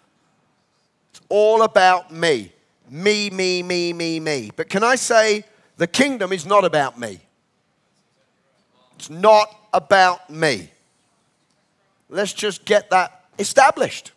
It's 1.12 1.21
all 1.28 1.62
about 1.62 2.11
me. 2.11 2.50
Me, 2.90 3.30
me, 3.30 3.62
me, 3.62 3.92
me, 3.92 4.18
me. 4.18 4.50
But 4.56 4.68
can 4.68 4.82
I 4.82 4.97
say, 4.97 5.44
the 5.76 5.87
kingdom 5.87 6.32
is 6.32 6.44
not 6.44 6.64
about 6.64 6.99
me. 6.99 7.21
It's 8.97 9.09
not 9.09 9.56
about 9.73 10.28
me. 10.28 10.68
Let's 12.09 12.32
just 12.32 12.64
get 12.64 12.90
that 12.90 13.26
established. 13.38 14.11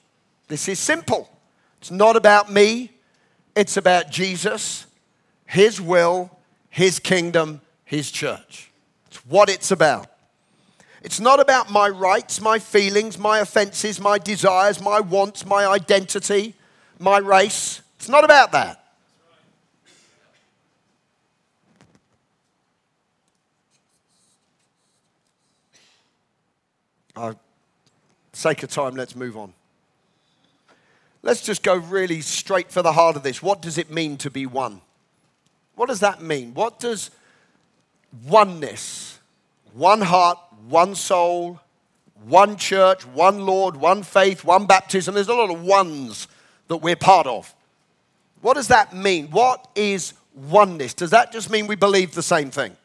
This 0.47 0.67
is 0.67 0.79
simple. 0.79 1.29
It's 1.79 1.91
not 1.91 2.15
about 2.15 2.51
me, 2.51 2.89
it's 3.55 3.77
about 3.77 4.09
Jesus, 4.09 4.87
His 5.45 5.79
will, 5.79 6.31
His 6.71 6.97
kingdom, 6.97 7.61
His 7.83 8.09
church. 8.09 8.71
It's 9.05 9.23
what 9.27 9.47
it's 9.47 9.69
about. 9.69 10.07
It's 11.05 11.19
not 11.19 11.39
about 11.39 11.71
my 11.71 11.87
rights, 11.87 12.41
my 12.41 12.57
feelings, 12.57 13.19
my 13.19 13.37
offenses, 13.37 13.99
my 13.99 14.17
desires, 14.17 14.81
my 14.81 14.99
wants, 14.99 15.45
my 15.45 15.67
identity, 15.67 16.55
my 16.97 17.19
race. 17.19 17.83
It's 17.97 18.09
not 18.09 18.23
about 18.23 18.51
that. 18.53 18.83
For 27.13 27.35
sake 28.33 28.63
of 28.63 28.71
time, 28.71 28.95
let's 28.95 29.15
move 29.15 29.37
on. 29.37 29.53
Let's 31.21 31.43
just 31.43 31.61
go 31.61 31.75
really 31.75 32.21
straight 32.21 32.71
for 32.71 32.81
the 32.81 32.93
heart 32.93 33.15
of 33.15 33.21
this. 33.21 33.43
What 33.43 33.61
does 33.61 33.77
it 33.77 33.91
mean 33.91 34.17
to 34.17 34.31
be 34.31 34.47
one? 34.47 34.81
What 35.75 35.87
does 35.87 35.99
that 35.99 36.19
mean? 36.19 36.55
What 36.55 36.79
does 36.79 37.11
oneness, 38.27 39.19
one 39.75 40.01
heart, 40.01 40.39
one 40.67 40.95
soul, 40.95 41.59
one 42.25 42.57
church, 42.57 43.05
one 43.05 43.45
Lord, 43.45 43.75
one 43.75 44.03
faith, 44.03 44.43
one 44.43 44.65
baptism, 44.65 45.15
there's 45.15 45.27
a 45.27 45.33
lot 45.33 45.49
of 45.49 45.61
ones 45.61 46.27
that 46.67 46.77
we're 46.77 46.95
part 46.95 47.27
of. 47.27 47.53
What 48.41 48.55
does 48.55 48.67
that 48.69 48.95
mean? 48.95 49.27
What 49.27 49.67
is 49.75 50.13
oneness? 50.35 50.93
Does 50.93 51.11
that 51.11 51.31
just 51.31 51.49
mean 51.49 51.67
we 51.67 51.75
believe 51.75 52.13
the 52.13 52.23
same 52.23 52.51
thing? 52.51 52.75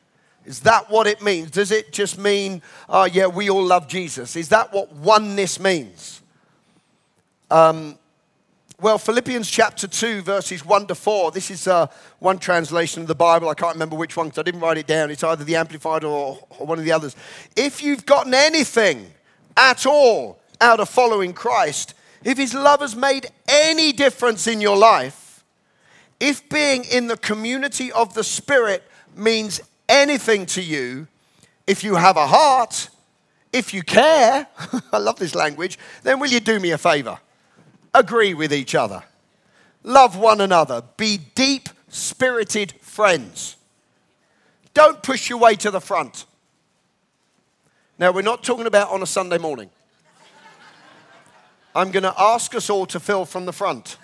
Is 0.45 0.61
that 0.61 0.91
what 0.91 1.07
it 1.07 1.23
means? 1.23 1.50
Does 1.50 1.71
it 1.71 1.93
just 1.93 2.19
mean, 2.19 2.62
uh, 2.89 3.09
yeah, 3.12 3.27
we 3.27 3.50
all 3.50 3.65
love 3.65 3.89
Jesus? 3.89 4.37
Is 4.37 4.49
that 4.49 4.73
what 4.73 4.93
oneness 4.93 5.61
means? 5.61 6.23
Um, 7.50 7.99
well, 8.81 8.99
Philippians 8.99 9.51
chapter 9.51 9.87
2, 9.87 10.23
verses 10.23 10.65
1 10.65 10.87
to 10.87 10.95
4. 10.95 11.33
This 11.33 11.51
is 11.51 11.69
uh, 11.69 11.87
one 12.19 12.38
translation 12.38 13.03
of 13.03 13.09
the 13.09 13.14
Bible. 13.14 13.49
I 13.49 13.55
can't 13.55 13.75
remember 13.75 13.97
which 13.97 14.16
one 14.16 14.29
because 14.29 14.38
I 14.38 14.43
didn't 14.43 14.61
write 14.61 14.79
it 14.79 14.87
down. 14.87 15.11
It's 15.11 15.23
either 15.23 15.45
the 15.45 15.57
Amplified 15.57 16.03
or, 16.03 16.38
or 16.59 16.66
one 16.66 16.79
of 16.79 16.85
the 16.85 16.93
others. 16.93 17.14
If 17.57 17.83
you've 17.83 18.07
gotten 18.07 18.33
anything 18.33 19.12
at 19.57 19.85
all 19.85 20.40
out 20.61 20.81
of 20.81 20.88
following 20.88 21.35
Christ, 21.35 21.95
if 22.25 22.38
his 22.38 22.55
love 22.55 22.81
has 22.81 22.97
made 22.97 23.27
any 23.49 23.93
difference 23.93 24.47
in 24.47 24.61
your 24.61 24.77
life, 24.77 25.45
if 26.19 26.49
being 26.49 26.85
in 26.85 27.07
the 27.07 27.16
community 27.16 27.93
of 27.93 28.14
the 28.14 28.25
Spirit 28.25 28.83
means 29.14 29.61
anything 29.88 30.47
to 30.47 30.62
you, 30.62 31.07
if 31.66 31.85
you 31.85 31.97
have 31.97 32.16
a 32.16 32.27
heart, 32.27 32.88
if 33.53 33.75
you 33.75 33.83
care, 33.83 34.47
I 34.93 34.99
love 34.99 35.19
this 35.19 35.35
language, 35.35 35.79
then 36.03 36.19
will 36.19 36.29
you 36.29 36.40
do 36.40 36.59
me 36.59 36.71
a 36.71 36.79
favor? 36.79 37.19
Agree 37.94 38.35
with 38.35 38.53
each 38.53 38.74
other, 38.74 39.05
love 39.83 40.16
one 40.16 40.40
another, 40.40 40.83
be 40.96 41.18
deep 41.35 41.68
spirited 41.88 42.72
friends. 42.81 43.57
Don't 44.74 45.03
push 45.03 45.29
your 45.29 45.38
way 45.38 45.57
to 45.57 45.70
the 45.70 45.81
front. 45.81 46.26
Now, 47.98 48.12
we're 48.12 48.22
not 48.22 48.42
talking 48.42 48.66
about 48.66 48.90
on 48.90 49.03
a 49.03 49.07
Sunday 49.07 49.38
morning. 49.38 49.68
I'm 51.74 51.90
going 51.90 52.03
to 52.03 52.14
ask 52.18 52.55
us 52.55 52.70
all 52.70 52.87
to 52.87 52.98
fill 52.98 53.24
from 53.24 53.46
the 53.46 53.53
front 53.53 53.96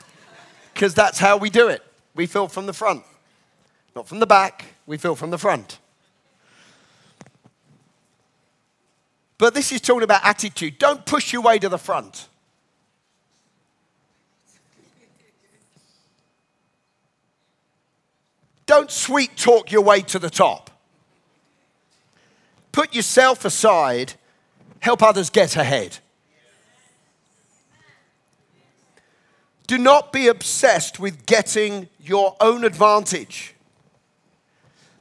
because 0.75 0.95
that's 0.95 1.19
how 1.19 1.37
we 1.37 1.51
do 1.51 1.69
it. 1.69 1.83
We 2.15 2.27
fill 2.27 2.49
from 2.49 2.67
the 2.67 2.73
front, 2.73 3.03
not 3.95 4.07
from 4.07 4.21
the 4.21 4.27
back, 4.27 4.65
we 4.87 4.99
fill 4.99 5.17
from 5.17 5.31
the 5.31 5.39
front. 5.39 5.79
But 9.39 9.55
this 9.55 9.73
is 9.73 9.81
talking 9.81 10.03
about 10.03 10.25
attitude. 10.25 10.79
Don't 10.79 11.05
push 11.05 11.33
your 11.33 11.43
way 11.43 11.59
to 11.59 11.69
the 11.69 11.79
front. 11.79 12.29
Don't 18.77 18.91
sweet 18.91 19.39
talk 19.39 19.73
your 19.73 19.81
way 19.81 20.03
to 20.03 20.19
the 20.19 20.29
top. 20.29 20.71
Put 22.73 22.95
yourself 22.95 23.47
aside, 23.47 24.13
help 24.81 25.03
others 25.03 25.31
get 25.31 25.57
ahead. 25.57 25.97
Do 29.67 29.79
not 29.79 30.13
be 30.13 30.29
obsessed 30.29 31.01
with 31.01 31.25
getting 31.25 31.89
your 31.99 32.37
own 32.39 32.65
advantage. 32.65 33.55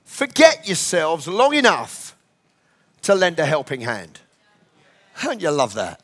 Forget 0.05 0.65
yourselves 0.65 1.27
long 1.27 1.53
enough 1.53 2.15
to 3.01 3.13
lend 3.13 3.39
a 3.39 3.45
helping 3.45 3.81
hand. 3.81 4.21
Don't 5.21 5.41
you 5.41 5.51
love 5.51 5.73
that? 5.73 6.01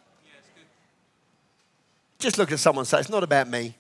Just 2.20 2.38
look 2.38 2.52
at 2.52 2.60
someone 2.60 2.82
and 2.82 2.88
say, 2.90 3.00
It's 3.00 3.08
not 3.08 3.24
about 3.24 3.48
me. 3.48 3.78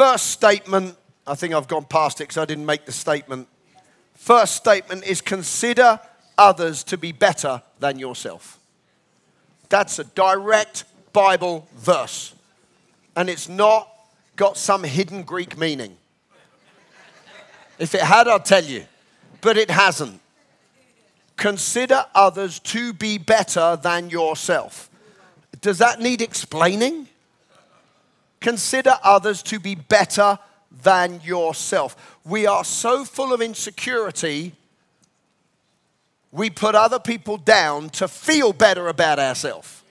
First 0.00 0.28
statement, 0.28 0.96
I 1.26 1.34
think 1.34 1.52
I've 1.52 1.68
gone 1.68 1.84
past 1.84 2.22
it 2.22 2.24
because 2.24 2.38
I 2.38 2.46
didn't 2.46 2.64
make 2.64 2.86
the 2.86 2.90
statement. 2.90 3.48
First 4.14 4.56
statement 4.56 5.04
is 5.04 5.20
consider 5.20 6.00
others 6.38 6.82
to 6.84 6.96
be 6.96 7.12
better 7.12 7.60
than 7.80 7.98
yourself. 7.98 8.58
That's 9.68 9.98
a 9.98 10.04
direct 10.04 10.84
Bible 11.12 11.68
verse. 11.76 12.34
And 13.14 13.28
it's 13.28 13.46
not 13.46 13.90
got 14.36 14.56
some 14.56 14.84
hidden 14.84 15.22
Greek 15.22 15.58
meaning. 15.58 15.98
If 17.78 17.94
it 17.94 18.00
had, 18.00 18.26
I'd 18.26 18.46
tell 18.46 18.64
you. 18.64 18.86
But 19.42 19.58
it 19.58 19.70
hasn't. 19.70 20.18
Consider 21.36 22.06
others 22.14 22.58
to 22.60 22.94
be 22.94 23.18
better 23.18 23.76
than 23.76 24.08
yourself. 24.08 24.88
Does 25.60 25.76
that 25.76 26.00
need 26.00 26.22
explaining? 26.22 27.06
Consider 28.40 28.98
others 29.02 29.42
to 29.44 29.60
be 29.60 29.74
better 29.74 30.38
than 30.82 31.20
yourself. 31.22 32.18
We 32.24 32.46
are 32.46 32.64
so 32.64 33.04
full 33.04 33.32
of 33.32 33.40
insecurity, 33.40 34.54
we 36.32 36.48
put 36.48 36.74
other 36.74 36.98
people 37.00 37.36
down 37.36 37.90
to 37.90 38.06
feel 38.06 38.52
better 38.52 38.88
about 38.88 39.18
ourselves. 39.18 39.82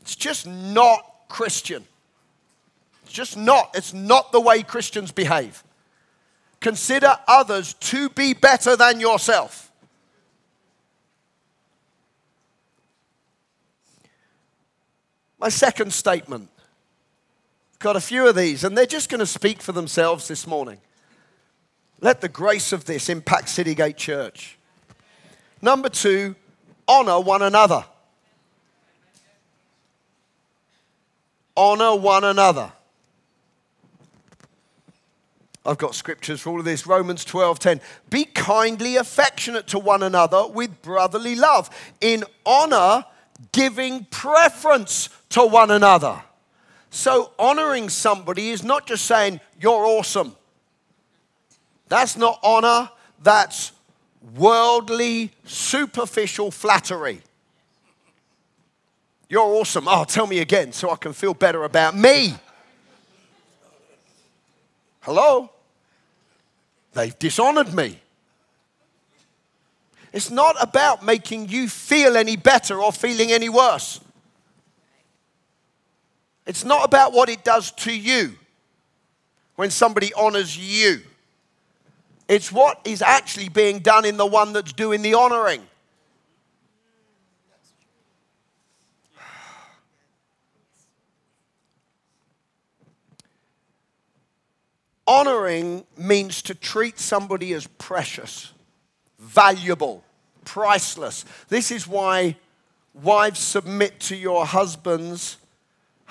It's 0.00 0.16
just 0.16 0.46
not 0.46 1.04
Christian. 1.28 1.84
It's 3.04 3.12
just 3.12 3.36
not. 3.36 3.70
It's 3.74 3.92
not 3.92 4.32
the 4.32 4.40
way 4.40 4.62
Christians 4.62 5.12
behave. 5.12 5.62
Consider 6.60 7.18
others 7.26 7.74
to 7.74 8.08
be 8.10 8.34
better 8.34 8.76
than 8.76 9.00
yourself. 9.00 9.71
My 15.42 15.48
second 15.48 15.92
statement. 15.92 16.48
I've 17.72 17.78
Got 17.80 17.96
a 17.96 18.00
few 18.00 18.28
of 18.28 18.36
these, 18.36 18.62
and 18.62 18.78
they're 18.78 18.86
just 18.86 19.08
going 19.08 19.18
to 19.18 19.26
speak 19.26 19.60
for 19.60 19.72
themselves 19.72 20.28
this 20.28 20.46
morning. 20.46 20.78
Let 22.00 22.20
the 22.20 22.28
grace 22.28 22.72
of 22.72 22.84
this 22.84 23.08
impact 23.08 23.46
Citygate 23.48 23.96
Church. 23.96 24.56
Number 25.60 25.88
two, 25.88 26.36
honor 26.86 27.18
one 27.18 27.42
another. 27.42 27.84
Honor 31.56 31.96
one 31.96 32.22
another. 32.22 32.70
I've 35.66 35.78
got 35.78 35.96
scriptures 35.96 36.40
for 36.40 36.50
all 36.50 36.60
of 36.60 36.64
this. 36.64 36.86
Romans 36.86 37.24
12 37.24 37.58
10. 37.58 37.80
Be 38.10 38.26
kindly 38.26 38.94
affectionate 38.94 39.66
to 39.68 39.80
one 39.80 40.04
another 40.04 40.46
with 40.46 40.82
brotherly 40.82 41.34
love, 41.34 41.68
in 42.00 42.22
honor, 42.46 43.04
giving 43.50 44.04
preference 44.04 45.08
to 45.32 45.46
one 45.46 45.70
another. 45.70 46.22
So, 46.90 47.32
honoring 47.38 47.88
somebody 47.88 48.50
is 48.50 48.62
not 48.62 48.86
just 48.86 49.06
saying, 49.06 49.40
You're 49.60 49.84
awesome. 49.84 50.36
That's 51.88 52.16
not 52.16 52.38
honor, 52.42 52.90
that's 53.22 53.72
worldly, 54.34 55.30
superficial 55.44 56.50
flattery. 56.50 57.20
You're 59.28 59.42
awesome. 59.42 59.88
Oh, 59.88 60.04
tell 60.04 60.26
me 60.26 60.38
again 60.40 60.72
so 60.72 60.90
I 60.90 60.96
can 60.96 61.14
feel 61.14 61.32
better 61.32 61.64
about 61.64 61.96
me. 61.96 62.34
Hello? 65.00 65.50
They've 66.92 67.18
dishonored 67.18 67.72
me. 67.72 67.98
It's 70.12 70.30
not 70.30 70.56
about 70.60 71.02
making 71.02 71.48
you 71.48 71.68
feel 71.68 72.18
any 72.18 72.36
better 72.36 72.82
or 72.82 72.92
feeling 72.92 73.32
any 73.32 73.48
worse. 73.48 74.00
It's 76.46 76.64
not 76.64 76.84
about 76.84 77.12
what 77.12 77.28
it 77.28 77.44
does 77.44 77.70
to 77.72 77.96
you 77.96 78.34
when 79.56 79.70
somebody 79.70 80.12
honors 80.14 80.56
you. 80.56 81.02
It's 82.28 82.50
what 82.50 82.80
is 82.84 83.02
actually 83.02 83.48
being 83.48 83.80
done 83.80 84.04
in 84.04 84.16
the 84.16 84.26
one 84.26 84.52
that's 84.52 84.72
doing 84.72 85.02
the 85.02 85.14
honoring. 85.14 85.62
Honoring 95.06 95.84
means 95.96 96.42
to 96.42 96.54
treat 96.54 96.98
somebody 96.98 97.52
as 97.52 97.66
precious, 97.66 98.52
valuable, 99.18 100.04
priceless. 100.44 101.24
This 101.48 101.70
is 101.70 101.86
why 101.86 102.36
wives 102.94 103.40
submit 103.40 104.00
to 104.00 104.16
your 104.16 104.46
husbands, 104.46 105.36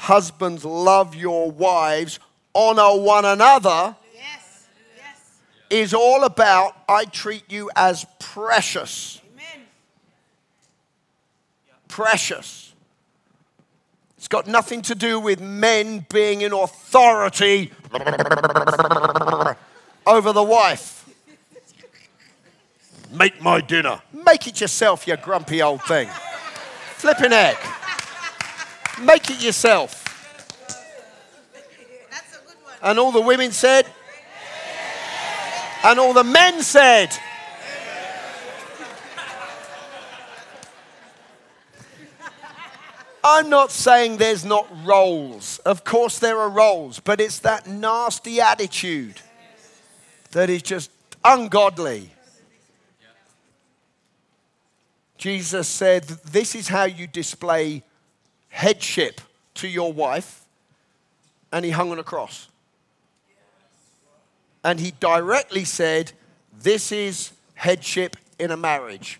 husbands 0.01 0.65
love 0.65 1.13
your 1.13 1.51
wives, 1.51 2.19
honor 2.55 2.99
one 2.99 3.23
another. 3.23 3.95
Yes. 4.15 4.67
Yes. 4.97 5.39
Is 5.69 5.93
all 5.93 6.23
about 6.23 6.75
I 6.89 7.05
treat 7.05 7.43
you 7.51 7.69
as 7.75 8.05
precious. 8.19 9.21
Amen. 9.33 9.67
Precious. 11.87 12.73
It's 14.17 14.27
got 14.27 14.47
nothing 14.47 14.81
to 14.83 14.95
do 14.95 15.19
with 15.19 15.39
men 15.39 16.05
being 16.11 16.41
in 16.41 16.51
authority 16.51 17.71
over 20.07 20.33
the 20.33 20.43
wife. 20.43 21.07
Make 23.11 23.39
my 23.41 23.61
dinner. 23.61 24.01
Make 24.13 24.47
it 24.47 24.61
yourself, 24.61 25.05
you 25.05 25.15
grumpy 25.17 25.61
old 25.61 25.83
thing. 25.83 26.07
Flipping 26.95 27.33
egg. 27.33 27.57
Make 29.03 29.29
it 29.29 29.43
yourself. 29.43 30.07
And 32.83 32.97
all 32.97 33.11
the 33.11 33.21
women 33.21 33.51
said, 33.51 33.85
and 35.83 35.99
all 35.99 36.13
the 36.13 36.23
men 36.23 36.61
said, 36.61 37.09
I'm 43.23 43.49
not 43.49 43.71
saying 43.71 44.17
there's 44.17 44.43
not 44.43 44.67
roles. 44.83 45.59
Of 45.59 45.83
course, 45.83 46.19
there 46.19 46.39
are 46.39 46.49
roles, 46.49 46.99
but 46.99 47.21
it's 47.21 47.39
that 47.39 47.67
nasty 47.67 48.41
attitude 48.41 49.21
that 50.31 50.49
is 50.49 50.61
just 50.63 50.91
ungodly. 51.23 52.09
Jesus 55.17 55.67
said, 55.67 56.03
This 56.03 56.55
is 56.55 56.67
how 56.67 56.85
you 56.85 57.05
display 57.05 57.83
headship 58.51 59.19
to 59.55 59.67
your 59.67 59.91
wife. 59.91 60.45
And 61.51 61.65
he 61.65 61.71
hung 61.71 61.91
on 61.91 61.99
a 61.99 62.03
cross. 62.03 62.47
And 64.63 64.79
he 64.79 64.91
directly 64.99 65.65
said, 65.65 66.11
This 66.53 66.91
is 66.91 67.31
headship 67.55 68.15
in 68.37 68.51
a 68.51 68.57
marriage. 68.57 69.19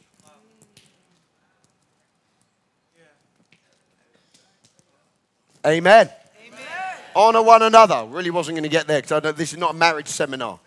Amen. 5.65 6.10
Amen. 6.48 6.60
Honor 7.15 7.41
one 7.44 7.62
another. 7.62 8.06
Really 8.08 8.32
wasn't 8.32 8.56
going 8.56 8.63
to 8.63 8.70
get 8.70 8.88
there 8.88 9.02
because 9.02 9.36
this 9.36 9.54
is 9.54 9.60
not 9.60 9.72
a 9.72 9.78
marriage 9.78 10.08
seminar. 10.08 10.60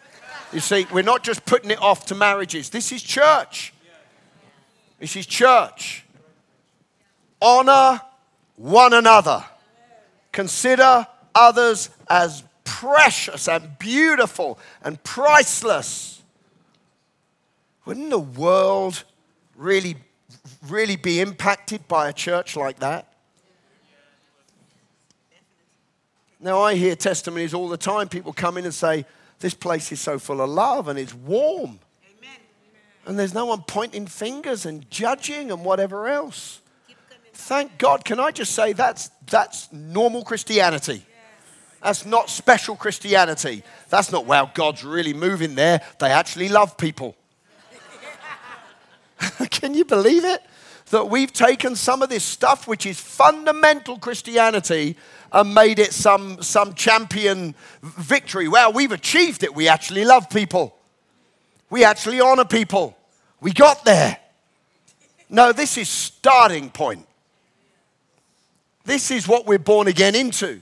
You 0.52 0.60
see, 0.60 0.86
we're 0.92 1.02
not 1.02 1.24
just 1.24 1.44
putting 1.44 1.70
it 1.70 1.82
off 1.82 2.06
to 2.06 2.14
marriages. 2.14 2.70
This 2.70 2.92
is 2.92 3.02
church. 3.02 3.72
This 5.00 5.16
is 5.16 5.26
church. 5.26 6.04
Honor 7.42 8.00
one 8.56 8.92
another. 8.92 9.44
Consider 10.32 11.06
others 11.34 11.90
as 12.08 12.42
precious 12.64 13.48
and 13.48 13.78
beautiful 13.78 14.58
and 14.82 15.02
priceless. 15.04 16.22
Wouldn't 17.84 18.10
the 18.10 18.18
world 18.18 19.04
really, 19.56 19.96
really 20.66 20.96
be 20.96 21.20
impacted 21.20 21.86
by 21.86 22.08
a 22.08 22.12
church 22.12 22.56
like 22.56 22.78
that? 22.80 23.08
Now, 26.40 26.60
I 26.60 26.74
hear 26.74 26.94
testimonies 26.94 27.54
all 27.54 27.68
the 27.68 27.78
time. 27.78 28.08
People 28.08 28.34
come 28.34 28.58
in 28.58 28.64
and 28.66 28.74
say, 28.74 29.06
This 29.38 29.54
place 29.54 29.90
is 29.92 30.00
so 30.00 30.18
full 30.18 30.42
of 30.42 30.50
love 30.50 30.88
and 30.88 30.98
it's 30.98 31.14
warm. 31.14 31.78
Amen. 32.18 32.38
And 33.06 33.18
there's 33.18 33.32
no 33.32 33.46
one 33.46 33.62
pointing 33.62 34.06
fingers 34.06 34.66
and 34.66 34.88
judging 34.90 35.50
and 35.50 35.64
whatever 35.64 36.06
else. 36.06 36.60
Thank 37.34 37.78
God. 37.78 38.04
Can 38.04 38.20
I 38.20 38.30
just 38.30 38.54
say 38.54 38.72
that's, 38.72 39.10
that's 39.26 39.70
normal 39.72 40.24
Christianity? 40.24 41.04
That's 41.82 42.06
not 42.06 42.30
special 42.30 42.76
Christianity. 42.76 43.62
That's 43.90 44.10
not, 44.10 44.24
wow, 44.24 44.50
God's 44.54 44.84
really 44.84 45.12
moving 45.12 45.54
there. 45.54 45.82
They 45.98 46.10
actually 46.10 46.48
love 46.48 46.78
people. 46.78 47.14
Can 49.50 49.74
you 49.74 49.84
believe 49.84 50.24
it? 50.24 50.42
That 50.90 51.10
we've 51.10 51.32
taken 51.32 51.76
some 51.76 52.02
of 52.02 52.08
this 52.08 52.24
stuff, 52.24 52.66
which 52.66 52.86
is 52.86 52.98
fundamental 52.98 53.98
Christianity, 53.98 54.96
and 55.32 55.52
made 55.52 55.78
it 55.78 55.92
some, 55.92 56.42
some 56.42 56.74
champion 56.74 57.54
victory. 57.82 58.48
Well, 58.48 58.72
we've 58.72 58.92
achieved 58.92 59.42
it. 59.42 59.54
We 59.54 59.68
actually 59.68 60.04
love 60.04 60.30
people, 60.30 60.76
we 61.68 61.84
actually 61.84 62.20
honor 62.20 62.44
people. 62.44 62.96
We 63.40 63.52
got 63.52 63.84
there. 63.84 64.16
No, 65.28 65.52
this 65.52 65.76
is 65.76 65.88
starting 65.88 66.70
point. 66.70 67.06
This 68.84 69.10
is 69.10 69.26
what 69.26 69.46
we're 69.46 69.58
born 69.58 69.88
again 69.88 70.14
into. 70.14 70.60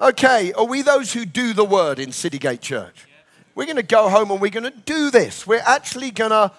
Okay, 0.00 0.52
are 0.54 0.64
we 0.64 0.82
those 0.82 1.12
who 1.12 1.24
do 1.24 1.52
the 1.52 1.64
word 1.64 1.98
in 1.98 2.10
Citygate 2.10 2.60
Church? 2.60 3.06
We're 3.54 3.66
going 3.66 3.76
to 3.76 3.82
go 3.82 4.08
home 4.08 4.30
and 4.30 4.40
we're 4.40 4.50
going 4.50 4.64
to 4.64 4.70
do 4.70 5.10
this. 5.10 5.46
We're 5.46 5.62
actually 5.64 6.10
going 6.10 6.30
to 6.30 6.52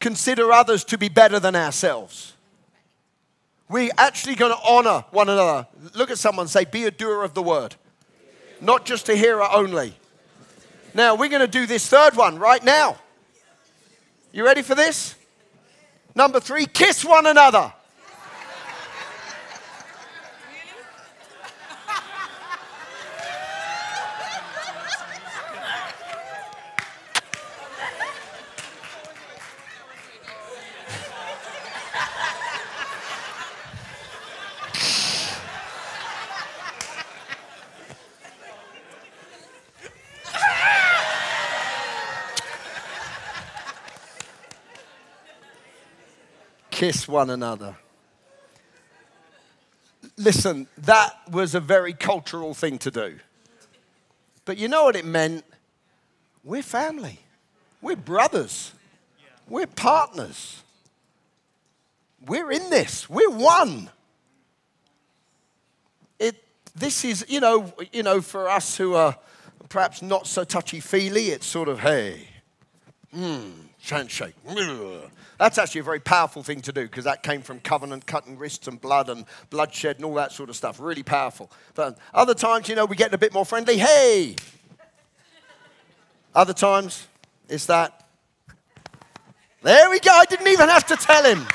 consider 0.00 0.50
others 0.50 0.82
to 0.84 0.98
be 0.98 1.08
better 1.08 1.38
than 1.38 1.54
ourselves. 1.54 2.32
We're 3.68 3.90
actually 3.98 4.34
going 4.34 4.52
to 4.52 4.58
honor 4.66 5.04
one 5.10 5.28
another. 5.28 5.66
Look 5.94 6.10
at 6.10 6.18
someone 6.18 6.48
say, 6.48 6.64
Be 6.64 6.84
a 6.84 6.90
doer 6.90 7.22
of 7.22 7.34
the 7.34 7.42
word, 7.42 7.76
not 8.60 8.84
just 8.84 9.08
a 9.08 9.14
hearer 9.14 9.46
only. 9.52 9.94
Now, 10.94 11.14
we're 11.14 11.28
going 11.28 11.42
to 11.42 11.46
do 11.46 11.66
this 11.66 11.86
third 11.86 12.16
one 12.16 12.38
right 12.38 12.64
now. 12.64 12.98
You 14.32 14.44
ready 14.44 14.62
for 14.62 14.74
this? 14.74 15.14
Number 16.14 16.40
three, 16.40 16.66
kiss 16.66 17.04
one 17.04 17.26
another. 17.26 17.72
Kiss 46.80 47.06
one 47.06 47.28
another. 47.28 47.76
Listen, 50.16 50.66
that 50.78 51.10
was 51.30 51.54
a 51.54 51.60
very 51.60 51.92
cultural 51.92 52.54
thing 52.54 52.78
to 52.78 52.90
do. 52.90 53.18
But 54.46 54.56
you 54.56 54.66
know 54.66 54.84
what 54.84 54.96
it 54.96 55.04
meant? 55.04 55.44
We're 56.42 56.62
family, 56.62 57.18
we're 57.82 57.96
brothers, 57.96 58.72
we're 59.46 59.66
partners. 59.66 60.62
We're 62.26 62.50
in 62.50 62.70
this, 62.70 63.10
we're 63.10 63.28
one. 63.28 63.90
It, 66.18 66.42
this 66.74 67.04
is, 67.04 67.26
you 67.28 67.40
know, 67.40 67.74
you 67.92 68.02
know, 68.02 68.22
for 68.22 68.48
us 68.48 68.78
who 68.78 68.94
are 68.94 69.18
perhaps 69.68 70.00
not 70.00 70.26
so 70.26 70.44
touchy 70.44 70.80
feely. 70.80 71.28
It's 71.28 71.46
sort 71.46 71.68
of, 71.68 71.80
hey, 71.80 72.26
hmm, 73.12 73.50
handshake. 73.88 74.34
That's 75.38 75.56
actually 75.56 75.80
a 75.80 75.84
very 75.84 76.00
powerful 76.00 76.42
thing 76.42 76.60
to 76.62 76.72
do 76.72 76.82
because 76.82 77.04
that 77.04 77.22
came 77.22 77.40
from 77.42 77.60
covenant, 77.60 78.06
cutting 78.06 78.36
wrists 78.36 78.68
and 78.68 78.80
blood 78.80 79.08
and 79.08 79.24
bloodshed 79.48 79.96
and 79.96 80.04
all 80.04 80.14
that 80.14 80.32
sort 80.32 80.50
of 80.50 80.56
stuff. 80.56 80.78
Really 80.78 81.02
powerful. 81.02 81.50
But 81.74 81.98
other 82.12 82.34
times, 82.34 82.68
you 82.68 82.74
know, 82.74 82.84
we 82.84 82.96
get 82.96 83.14
a 83.14 83.18
bit 83.18 83.32
more 83.32 83.46
friendly. 83.46 83.78
Hey! 83.78 84.36
Other 86.34 86.52
times, 86.52 87.06
it's 87.48 87.66
that. 87.66 88.06
There 89.62 89.90
we 89.90 89.98
go. 90.00 90.12
I 90.12 90.24
didn't 90.26 90.48
even 90.48 90.68
have 90.68 90.86
to 90.86 90.96
tell 90.96 91.24
him. 91.24 91.46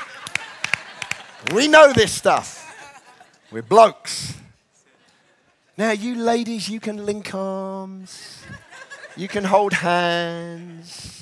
We 1.54 1.68
know 1.68 1.92
this 1.92 2.12
stuff. 2.12 2.62
We're 3.52 3.62
blokes. 3.62 4.34
Now, 5.78 5.92
you 5.92 6.16
ladies, 6.16 6.68
you 6.68 6.80
can 6.80 7.04
link 7.04 7.34
arms, 7.34 8.42
you 9.14 9.28
can 9.28 9.44
hold 9.44 9.74
hands 9.74 11.15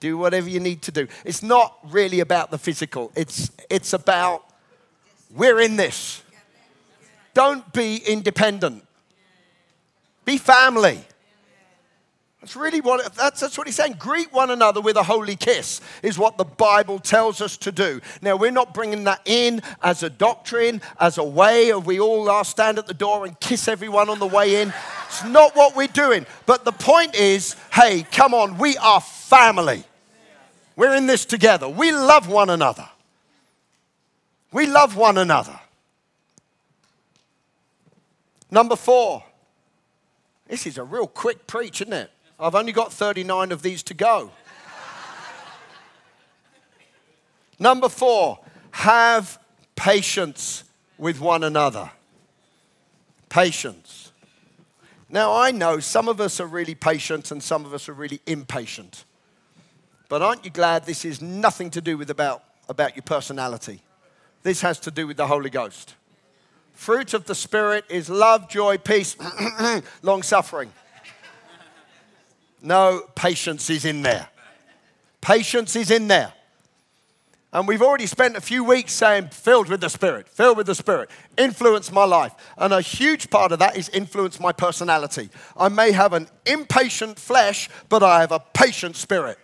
do 0.00 0.16
whatever 0.18 0.48
you 0.48 0.60
need 0.60 0.82
to 0.82 0.90
do. 0.90 1.06
It's 1.24 1.42
not 1.42 1.78
really 1.84 2.20
about 2.20 2.50
the 2.50 2.58
physical, 2.58 3.12
it's, 3.14 3.50
it's 3.68 3.92
about 3.92 4.44
we're 5.30 5.60
in 5.60 5.76
this. 5.76 6.22
Don't 7.34 7.72
be 7.72 7.98
independent, 7.98 8.84
be 10.24 10.38
family. 10.38 11.04
That's 12.40 12.56
really 12.56 12.80
what 12.80 13.14
that's, 13.14 13.40
that's 13.40 13.58
what 13.58 13.66
he's 13.66 13.76
saying. 13.76 13.96
Greet 13.98 14.32
one 14.32 14.50
another 14.50 14.80
with 14.80 14.96
a 14.96 15.02
holy 15.02 15.36
kiss 15.36 15.82
is 16.02 16.18
what 16.18 16.38
the 16.38 16.44
Bible 16.44 16.98
tells 16.98 17.42
us 17.42 17.58
to 17.58 17.70
do. 17.70 18.00
Now 18.22 18.36
we're 18.36 18.50
not 18.50 18.72
bringing 18.72 19.04
that 19.04 19.20
in 19.26 19.60
as 19.82 20.02
a 20.02 20.08
doctrine, 20.08 20.80
as 20.98 21.18
a 21.18 21.24
way 21.24 21.70
of 21.70 21.84
we 21.84 22.00
all 22.00 22.42
stand 22.44 22.78
at 22.78 22.86
the 22.86 22.94
door 22.94 23.26
and 23.26 23.38
kiss 23.40 23.68
everyone 23.68 24.08
on 24.08 24.18
the 24.18 24.26
way 24.26 24.62
in. 24.62 24.72
It's 25.06 25.22
not 25.24 25.54
what 25.54 25.76
we're 25.76 25.86
doing. 25.88 26.24
But 26.46 26.64
the 26.64 26.72
point 26.72 27.14
is, 27.14 27.56
hey, 27.74 28.06
come 28.10 28.32
on, 28.32 28.56
we 28.56 28.78
are 28.78 29.02
family. 29.02 29.84
We're 30.80 30.94
in 30.94 31.06
this 31.06 31.26
together. 31.26 31.68
We 31.68 31.92
love 31.92 32.26
one 32.26 32.48
another. 32.48 32.88
We 34.50 34.66
love 34.66 34.96
one 34.96 35.18
another. 35.18 35.60
Number 38.50 38.76
four. 38.76 39.22
This 40.48 40.66
is 40.66 40.78
a 40.78 40.82
real 40.82 41.06
quick 41.06 41.46
preach, 41.46 41.82
isn't 41.82 41.92
it? 41.92 42.10
I've 42.38 42.54
only 42.54 42.72
got 42.72 42.94
39 42.94 43.52
of 43.52 43.60
these 43.60 43.82
to 43.82 43.94
go. 43.94 44.30
Number 47.58 47.90
four, 47.90 48.38
have 48.70 49.38
patience 49.76 50.64
with 50.96 51.20
one 51.20 51.44
another. 51.44 51.90
Patience. 53.28 54.12
Now, 55.10 55.34
I 55.36 55.50
know 55.50 55.78
some 55.78 56.08
of 56.08 56.22
us 56.22 56.40
are 56.40 56.46
really 56.46 56.74
patient 56.74 57.30
and 57.30 57.42
some 57.42 57.66
of 57.66 57.74
us 57.74 57.86
are 57.86 57.92
really 57.92 58.22
impatient. 58.26 59.04
But 60.10 60.22
aren't 60.22 60.44
you 60.44 60.50
glad 60.50 60.86
this 60.86 61.04
is 61.04 61.22
nothing 61.22 61.70
to 61.70 61.80
do 61.80 61.96
with 61.96 62.10
about, 62.10 62.42
about 62.68 62.96
your 62.96 63.04
personality? 63.04 63.80
This 64.42 64.60
has 64.60 64.80
to 64.80 64.90
do 64.90 65.06
with 65.06 65.16
the 65.16 65.28
Holy 65.28 65.50
Ghost. 65.50 65.94
Fruit 66.74 67.14
of 67.14 67.26
the 67.26 67.34
Spirit 67.34 67.84
is 67.88 68.10
love, 68.10 68.48
joy, 68.48 68.76
peace, 68.76 69.16
long 70.02 70.24
suffering. 70.24 70.72
No, 72.60 73.04
patience 73.14 73.70
is 73.70 73.84
in 73.84 74.02
there. 74.02 74.28
Patience 75.20 75.76
is 75.76 75.92
in 75.92 76.08
there. 76.08 76.32
And 77.52 77.68
we've 77.68 77.82
already 77.82 78.06
spent 78.06 78.36
a 78.36 78.40
few 78.40 78.64
weeks 78.64 78.92
saying, 78.92 79.28
filled 79.28 79.68
with 79.68 79.80
the 79.80 79.88
Spirit, 79.88 80.28
filled 80.28 80.56
with 80.56 80.66
the 80.66 80.74
Spirit, 80.74 81.08
influence 81.38 81.92
my 81.92 82.04
life. 82.04 82.34
And 82.58 82.72
a 82.72 82.80
huge 82.80 83.30
part 83.30 83.52
of 83.52 83.60
that 83.60 83.76
is 83.76 83.88
influence 83.90 84.40
my 84.40 84.50
personality. 84.50 85.30
I 85.56 85.68
may 85.68 85.92
have 85.92 86.14
an 86.14 86.26
impatient 86.46 87.16
flesh, 87.16 87.68
but 87.88 88.02
I 88.02 88.22
have 88.22 88.32
a 88.32 88.40
patient 88.40 88.96
spirit. 88.96 89.38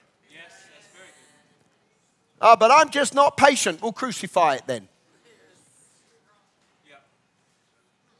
Oh, 2.40 2.57
but 2.57 2.70
I'm 2.70 2.90
just 2.90 3.14
not 3.14 3.37
patient. 3.37 3.81
We'll 3.83 3.92
crucify 3.92 4.57
it 4.57 4.62
then. 4.66 4.88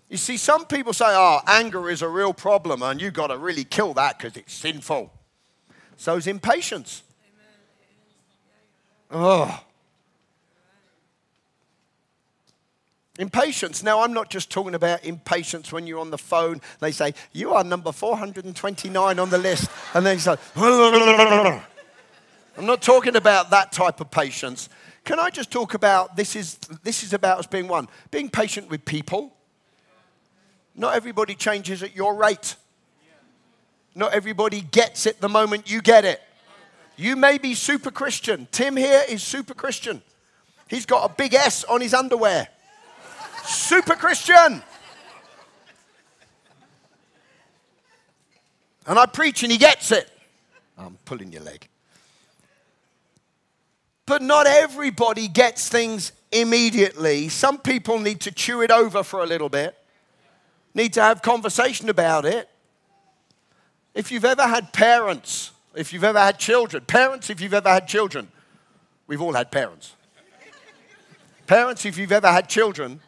You 0.09 0.17
see, 0.17 0.37
some 0.37 0.67
people 0.67 0.93
say, 0.93 1.07
oh, 1.09 1.41
anger 1.47 1.91
is 1.91 2.01
a 2.01 2.09
real 2.09 2.33
problem 2.33 2.83
and 2.83 3.01
you've 3.01 3.15
got 3.15 3.29
to 3.29 3.39
really 3.39 3.65
kill 3.65 3.93
that 3.95 4.19
because 4.19 4.37
it's 4.37 4.53
sinful. 4.53 5.13
So 5.97 6.17
is 6.17 6.27
impatience. 6.27 7.03
Oh. 9.11 9.63
Impatience. 13.19 13.83
Now, 13.83 14.03
I'm 14.03 14.13
not 14.13 14.31
just 14.31 14.51
talking 14.51 14.75
about 14.75 15.05
impatience 15.05 15.73
when 15.73 15.87
you're 15.87 16.01
on 16.01 16.11
the 16.11 16.19
phone. 16.19 16.61
They 16.81 16.93
say, 16.93 17.15
You 17.33 17.55
are 17.55 17.65
number 17.65 17.91
429 17.91 19.19
on 19.19 19.31
the 19.31 19.39
list. 19.39 19.71
And 19.95 20.05
then 20.05 20.17
you 20.17 20.21
say, 20.21 20.37
I'm 22.67 22.71
not 22.71 22.83
talking 22.83 23.15
about 23.15 23.51
that 23.51 23.71
type 23.71 24.01
of 24.01 24.11
patience. 24.11 24.69
Can 25.05 25.21
I 25.21 25.31
just 25.31 25.53
talk 25.53 25.75
about 25.75 26.17
this 26.17 26.35
is, 26.35 26.57
this 26.83 27.05
is 27.05 27.13
about 27.13 27.39
us 27.39 27.47
being 27.47 27.69
one, 27.69 27.87
being 28.11 28.29
patient 28.29 28.69
with 28.69 28.85
people. 28.85 29.33
Not 30.75 30.97
everybody 30.97 31.37
changes 31.37 31.85
at 31.85 31.95
your 31.95 32.17
rate. 32.17 32.57
Not 33.95 34.13
everybody 34.13 34.63
gets 34.63 35.07
it 35.07 35.21
the 35.21 35.29
moment 35.29 35.71
you 35.71 35.81
get 35.81 36.05
it. 36.05 36.21
You 36.97 37.15
may 37.15 37.39
be 37.39 37.55
super 37.55 37.93
Christian. 37.93 38.49
Tim 38.51 38.77
here 38.77 39.03
is 39.09 39.23
super 39.23 39.55
Christian. 39.55 40.03
He's 40.67 40.87
got 40.87 41.09
a 41.09 41.15
big 41.15 41.35
S 41.35 41.63
on 41.63 41.81
his 41.81 41.95
underwear. 41.95 42.49
super 43.45 43.95
Christian. 43.95 44.61
And 48.89 48.99
I 48.99 49.07
preach 49.07 49.45
and 49.45 49.53
he 49.53 49.59
gets 49.59 49.93
it. 49.93 50.11
I'm 50.77 50.99
pulling 51.05 51.31
your 51.31 51.43
leg. 51.43 51.69
But 54.07 54.23
not 54.23 54.47
everybody 54.47 55.27
gets 55.27 55.69
things 55.69 56.13
immediately. 56.31 57.29
Some 57.29 57.59
people 57.59 57.99
need 57.99 58.21
to 58.23 58.31
chew 58.31 58.63
it 58.63 58.71
over 58.71 59.03
for 59.03 59.23
a 59.23 59.27
little 59.27 59.49
bit, 59.49 59.77
need 60.75 60.93
to 60.95 61.03
have 61.03 61.23
conversation 61.23 61.89
about 61.89 62.25
it. 62.25 62.49
If 63.95 64.13
you've 64.13 64.25
ever 64.25 64.43
had 64.43 64.73
parents, 64.73 65.51
if 65.75 65.93
you've 65.93 66.05
ever 66.05 66.21
had 66.21 66.39
children, 66.39 66.85
parents, 66.85 67.31
if 67.31 67.41
you've 67.41 67.55
ever 67.55 67.69
had 67.69 67.89
children, 67.89 68.29
we've 69.07 69.23
all 69.23 69.33
had 69.33 69.51
parents. 69.51 69.95
parents, 71.47 71.85
if 71.85 71.99
you've 71.99 72.13
ever 72.13 72.31
had 72.31 72.49
children, 72.49 73.01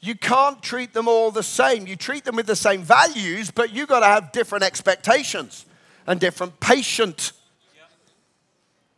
you 0.00 0.14
can't 0.14 0.62
treat 0.62 0.94
them 0.94 1.08
all 1.08 1.30
the 1.30 1.42
same. 1.42 1.86
You 1.86 1.96
treat 1.96 2.24
them 2.24 2.36
with 2.36 2.46
the 2.46 2.56
same 2.56 2.82
values, 2.82 3.50
but 3.50 3.70
you've 3.70 3.88
got 3.88 4.00
to 4.00 4.06
have 4.06 4.32
different 4.32 4.64
expectations 4.64 5.66
and 6.06 6.18
different 6.18 6.58
patient 6.60 7.32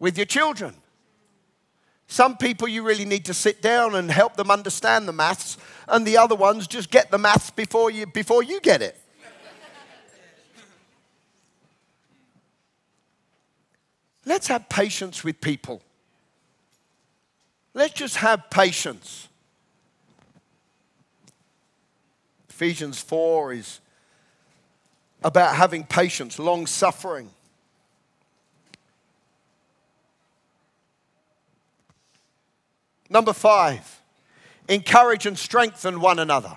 with 0.03 0.19
your 0.19 0.27
children. 0.27 0.75
Some 2.09 2.37
people 2.37 2.67
you 2.67 2.83
really 2.83 3.05
need 3.05 3.25
to 3.27 3.33
sit 3.33 3.62
down 3.62 3.95
and 3.95 4.11
help 4.11 4.35
them 4.35 4.51
understand 4.51 5.07
the 5.07 5.12
maths, 5.12 5.57
and 5.87 6.05
the 6.05 6.17
other 6.17 6.35
ones 6.35 6.67
just 6.67 6.91
get 6.91 7.12
the 7.12 7.19
maths 7.19 7.51
before 7.51 7.88
you, 7.88 8.05
before 8.07 8.43
you 8.43 8.61
get 8.61 8.83
it. 8.83 8.99
Let's 14.27 14.49
have 14.49 14.69
patience 14.69 15.23
with 15.23 15.41
people. 15.41 15.81
Let's 17.73 17.95
just 17.95 18.17
have 18.17 18.51
patience. 18.51 19.29
Ephesians 22.51 23.01
4 23.01 23.53
is 23.53 23.81
about 25.23 25.55
having 25.55 25.85
patience, 25.85 26.41
long 26.41 26.67
suffering. 26.67 27.31
Number 33.12 33.35
five, 33.35 34.01
encourage 34.68 35.27
and 35.27 35.38
strengthen 35.38 36.01
one 36.01 36.18
another. 36.18 36.57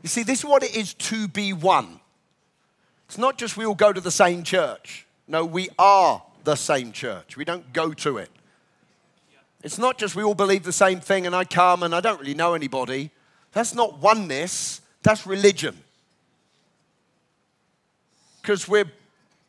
You 0.00 0.08
see, 0.08 0.22
this 0.22 0.38
is 0.38 0.44
what 0.44 0.62
it 0.62 0.76
is 0.76 0.94
to 0.94 1.26
be 1.26 1.52
one. 1.52 1.98
It's 3.06 3.18
not 3.18 3.36
just 3.36 3.56
we 3.56 3.66
all 3.66 3.74
go 3.74 3.92
to 3.92 4.00
the 4.00 4.12
same 4.12 4.44
church. 4.44 5.06
No, 5.26 5.44
we 5.44 5.70
are 5.76 6.22
the 6.44 6.54
same 6.54 6.92
church. 6.92 7.36
We 7.36 7.44
don't 7.44 7.72
go 7.72 7.92
to 7.94 8.18
it. 8.18 8.30
It's 9.64 9.76
not 9.76 9.98
just 9.98 10.14
we 10.14 10.22
all 10.22 10.36
believe 10.36 10.62
the 10.62 10.72
same 10.72 11.00
thing 11.00 11.26
and 11.26 11.34
I 11.34 11.44
come 11.44 11.82
and 11.82 11.92
I 11.92 12.00
don't 12.00 12.20
really 12.20 12.34
know 12.34 12.54
anybody. 12.54 13.10
That's 13.52 13.74
not 13.74 13.98
oneness, 13.98 14.80
that's 15.02 15.26
religion. 15.26 15.76
Because 18.40 18.68
we're, 18.68 18.90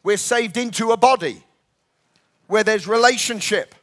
we're 0.02 0.18
saved 0.18 0.58
into 0.58 0.92
a 0.92 0.98
body 0.98 1.44
where 2.48 2.64
there's 2.64 2.88
relationship. 2.88 3.76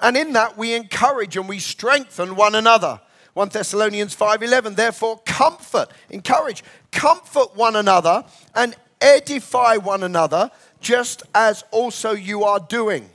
And 0.00 0.16
in 0.16 0.32
that 0.32 0.56
we 0.56 0.74
encourage 0.74 1.36
and 1.36 1.48
we 1.48 1.58
strengthen 1.58 2.36
one 2.36 2.54
another. 2.54 3.00
1 3.34 3.48
Thessalonians 3.48 4.14
5:11 4.14 4.76
Therefore 4.76 5.20
comfort, 5.24 5.88
encourage, 6.10 6.62
comfort 6.92 7.54
one 7.56 7.76
another 7.76 8.24
and 8.54 8.76
edify 9.00 9.76
one 9.76 10.02
another 10.02 10.50
just 10.80 11.22
as 11.34 11.64
also 11.70 12.12
you 12.12 12.44
are 12.44 12.60
doing. 12.60 13.10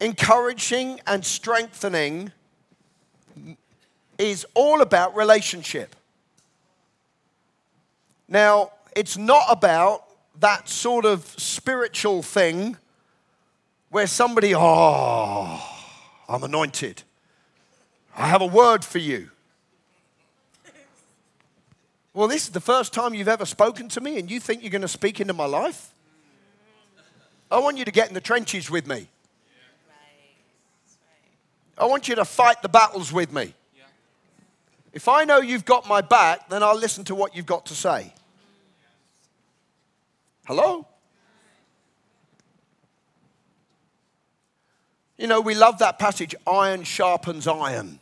Encouraging 0.00 1.00
and 1.06 1.24
strengthening 1.24 2.30
is 4.18 4.46
all 4.54 4.80
about 4.80 5.16
relationship. 5.16 5.96
Now, 8.28 8.72
it's 8.94 9.16
not 9.16 9.44
about 9.48 10.04
that 10.40 10.68
sort 10.68 11.04
of 11.04 11.24
spiritual 11.38 12.22
thing 12.22 12.76
where 13.90 14.06
somebody, 14.06 14.54
oh, 14.54 15.60
I'm 16.28 16.42
anointed. 16.42 17.02
I 18.16 18.26
have 18.28 18.42
a 18.42 18.46
word 18.46 18.84
for 18.84 18.98
you. 18.98 19.30
Well, 22.12 22.28
this 22.28 22.44
is 22.44 22.50
the 22.50 22.60
first 22.60 22.94
time 22.94 23.12
you've 23.12 23.28
ever 23.28 23.44
spoken 23.44 23.88
to 23.90 24.00
me, 24.00 24.18
and 24.18 24.30
you 24.30 24.40
think 24.40 24.62
you're 24.62 24.70
going 24.70 24.82
to 24.82 24.88
speak 24.88 25.20
into 25.20 25.34
my 25.34 25.44
life? 25.44 25.92
I 27.50 27.58
want 27.58 27.76
you 27.76 27.84
to 27.84 27.90
get 27.90 28.08
in 28.08 28.14
the 28.14 28.20
trenches 28.20 28.70
with 28.70 28.86
me. 28.86 29.08
I 31.78 31.84
want 31.84 32.08
you 32.08 32.14
to 32.14 32.24
fight 32.24 32.62
the 32.62 32.70
battles 32.70 33.12
with 33.12 33.32
me. 33.32 33.52
If 34.94 35.08
I 35.08 35.24
know 35.24 35.40
you've 35.40 35.66
got 35.66 35.86
my 35.86 36.00
back, 36.00 36.48
then 36.48 36.62
I'll 36.62 36.78
listen 36.78 37.04
to 37.04 37.14
what 37.14 37.36
you've 37.36 37.44
got 37.44 37.66
to 37.66 37.74
say. 37.74 38.14
Hello? 40.46 40.86
You 45.18 45.26
know, 45.26 45.40
we 45.40 45.54
love 45.54 45.78
that 45.78 45.98
passage 45.98 46.34
iron 46.46 46.84
sharpens 46.84 47.46
iron. 47.46 48.00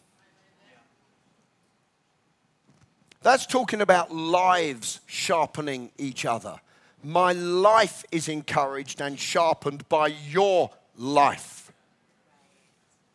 That's 3.22 3.46
talking 3.46 3.80
about 3.80 4.14
lives 4.14 5.00
sharpening 5.06 5.90
each 5.96 6.26
other. 6.26 6.60
My 7.02 7.32
life 7.32 8.04
is 8.10 8.28
encouraged 8.28 9.00
and 9.00 9.18
sharpened 9.18 9.88
by 9.88 10.08
your 10.08 10.70
life. 10.96 11.72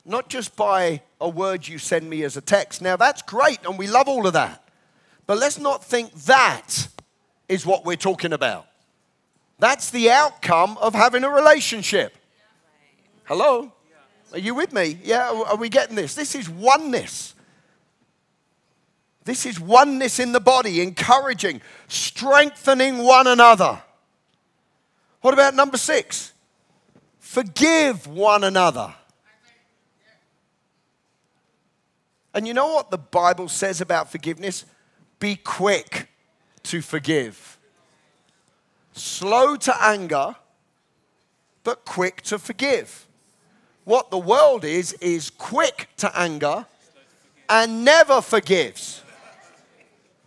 Not 0.06 0.30
just 0.30 0.56
by 0.56 1.02
a 1.22 1.30
word 1.30 1.68
you 1.68 1.78
send 1.78 2.10
me 2.10 2.24
as 2.24 2.38
a 2.38 2.42
text. 2.42 2.82
Now, 2.82 2.96
that's 2.96 3.22
great, 3.22 3.60
and 3.66 3.78
we 3.78 3.88
love 3.88 4.08
all 4.08 4.26
of 4.26 4.34
that. 4.34 4.64
But 5.28 5.38
let's 5.38 5.60
not 5.60 5.84
think 5.84 6.12
that 6.26 6.88
is 7.48 7.66
what 7.66 7.86
we're 7.86 7.96
talking 7.96 8.34
about. 8.34 8.66
That's 9.60 9.92
the 9.92 10.10
outcome 10.10 10.78
of 10.80 10.96
having 10.96 11.24
a 11.24 11.30
relationship. 11.30 12.16
Hello? 13.26 13.74
Are 14.32 14.40
you 14.40 14.54
with 14.54 14.74
me? 14.74 15.00
Yeah, 15.04 15.44
are 15.48 15.56
we 15.56 15.70
getting 15.70 15.96
this? 15.96 16.14
This 16.14 16.36
is 16.36 16.50
oneness. 16.50 17.34
This 19.26 19.46
is 19.46 19.60
oneness 19.60 20.20
in 20.20 20.32
the 20.32 20.40
body, 20.40 20.82
encouraging, 20.82 21.62
strengthening 21.88 23.00
one 23.00 23.28
another. 23.28 23.82
What 25.22 25.34
about 25.34 25.56
number 25.56 25.78
six? 25.78 26.34
Forgive 27.20 28.08
one 28.08 28.44
another. 28.44 28.94
And 32.34 32.48
you 32.48 32.54
know 32.54 32.74
what 32.74 32.92
the 32.92 32.98
Bible 32.98 33.50
says 33.50 33.82
about 33.82 34.12
forgiveness? 34.12 34.66
Be 35.20 35.36
quick 35.36 36.10
to 36.64 36.82
forgive, 36.82 37.58
slow 38.94 39.56
to 39.58 39.84
anger, 39.84 40.36
but 41.64 41.84
quick 41.86 42.22
to 42.24 42.40
forgive. 42.40 43.08
What 43.90 44.12
the 44.12 44.20
world 44.20 44.66
is, 44.66 44.94
is 45.02 45.32
quick 45.32 45.90
to 45.98 46.16
anger 46.16 46.68
and 47.50 47.84
never 47.84 48.22
forgives 48.22 49.02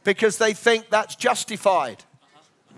because 0.03 0.37
they 0.37 0.53
think 0.53 0.91
that's 0.91 1.15
justified. 1.15 2.03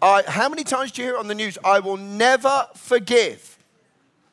I, 0.03 0.25
how 0.27 0.51
many 0.51 0.63
times 0.63 0.93
do 0.93 1.01
you 1.01 1.09
hear 1.09 1.17
on 1.17 1.27
the 1.27 1.35
news, 1.35 1.57
I 1.65 1.81
will 1.81 1.97
never 1.97 2.69
forgive? 2.75 3.57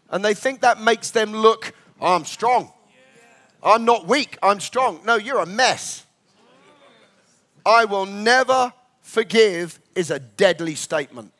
And 0.10 0.26
they 0.26 0.34
think 0.34 0.60
that 0.60 0.82
makes 0.82 1.12
them 1.12 1.32
look, 1.32 1.74
oh, 2.02 2.16
I'm 2.16 2.26
strong. 2.26 2.74
I'm 3.64 3.86
not 3.86 4.06
weak, 4.06 4.38
I'm 4.44 4.60
strong. 4.60 5.00
No, 5.06 5.16
you're 5.16 5.40
a 5.40 5.46
mess. 5.46 6.06
I 7.66 7.86
will 7.86 8.06
never 8.06 8.74
forgive 9.00 9.80
is 9.96 10.12
a 10.12 10.20
deadly 10.20 10.76
statement. 10.76 11.32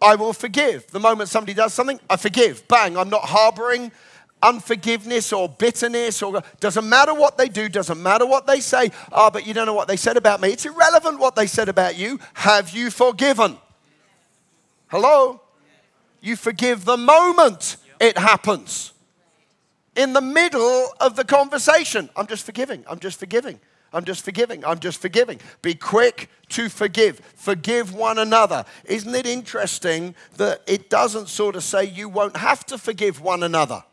I 0.00 0.14
will 0.14 0.32
forgive. 0.32 0.86
The 0.88 1.00
moment 1.00 1.28
somebody 1.28 1.54
does 1.54 1.72
something, 1.72 1.98
I 2.08 2.16
forgive. 2.16 2.66
Bang, 2.68 2.96
I'm 2.96 3.10
not 3.10 3.22
harboring 3.22 3.92
unforgiveness 4.42 5.32
or 5.32 5.48
bitterness 5.48 6.22
or 6.22 6.42
doesn't 6.60 6.88
matter 6.88 7.14
what 7.14 7.38
they 7.38 7.48
do, 7.48 7.68
doesn't 7.68 8.02
matter 8.02 8.26
what 8.26 8.46
they 8.46 8.60
say. 8.60 8.90
Ah, 9.10 9.26
oh, 9.26 9.30
but 9.30 9.46
you 9.46 9.54
don't 9.54 9.66
know 9.66 9.74
what 9.74 9.88
they 9.88 9.96
said 9.96 10.16
about 10.16 10.40
me. 10.40 10.50
It's 10.50 10.66
irrelevant 10.66 11.18
what 11.18 11.34
they 11.34 11.46
said 11.46 11.68
about 11.68 11.96
you. 11.96 12.20
Have 12.34 12.70
you 12.70 12.90
forgiven? 12.90 13.56
Hello? 14.88 15.40
You 16.20 16.36
forgive 16.36 16.84
the 16.84 16.96
moment 16.96 17.76
it 17.98 18.18
happens. 18.18 18.92
In 19.96 20.12
the 20.12 20.20
middle 20.20 20.92
of 21.00 21.16
the 21.16 21.24
conversation, 21.24 22.10
I'm 22.14 22.26
just 22.26 22.44
forgiving. 22.44 22.84
I'm 22.88 22.98
just 22.98 23.18
forgiving. 23.18 23.58
I'm 23.92 24.04
just 24.04 24.24
forgiving. 24.24 24.64
I'm 24.64 24.78
just 24.78 25.00
forgiving. 25.00 25.40
Be 25.62 25.74
quick 25.74 26.28
to 26.50 26.68
forgive. 26.68 27.20
Forgive 27.34 27.94
one 27.94 28.18
another. 28.18 28.64
Isn't 28.84 29.14
it 29.14 29.26
interesting 29.26 30.14
that 30.36 30.62
it 30.66 30.90
doesn't 30.90 31.28
sort 31.28 31.56
of 31.56 31.62
say 31.62 31.84
you 31.84 32.08
won't 32.08 32.36
have 32.36 32.66
to 32.66 32.78
forgive 32.78 33.20
one 33.20 33.42
another? 33.42 33.84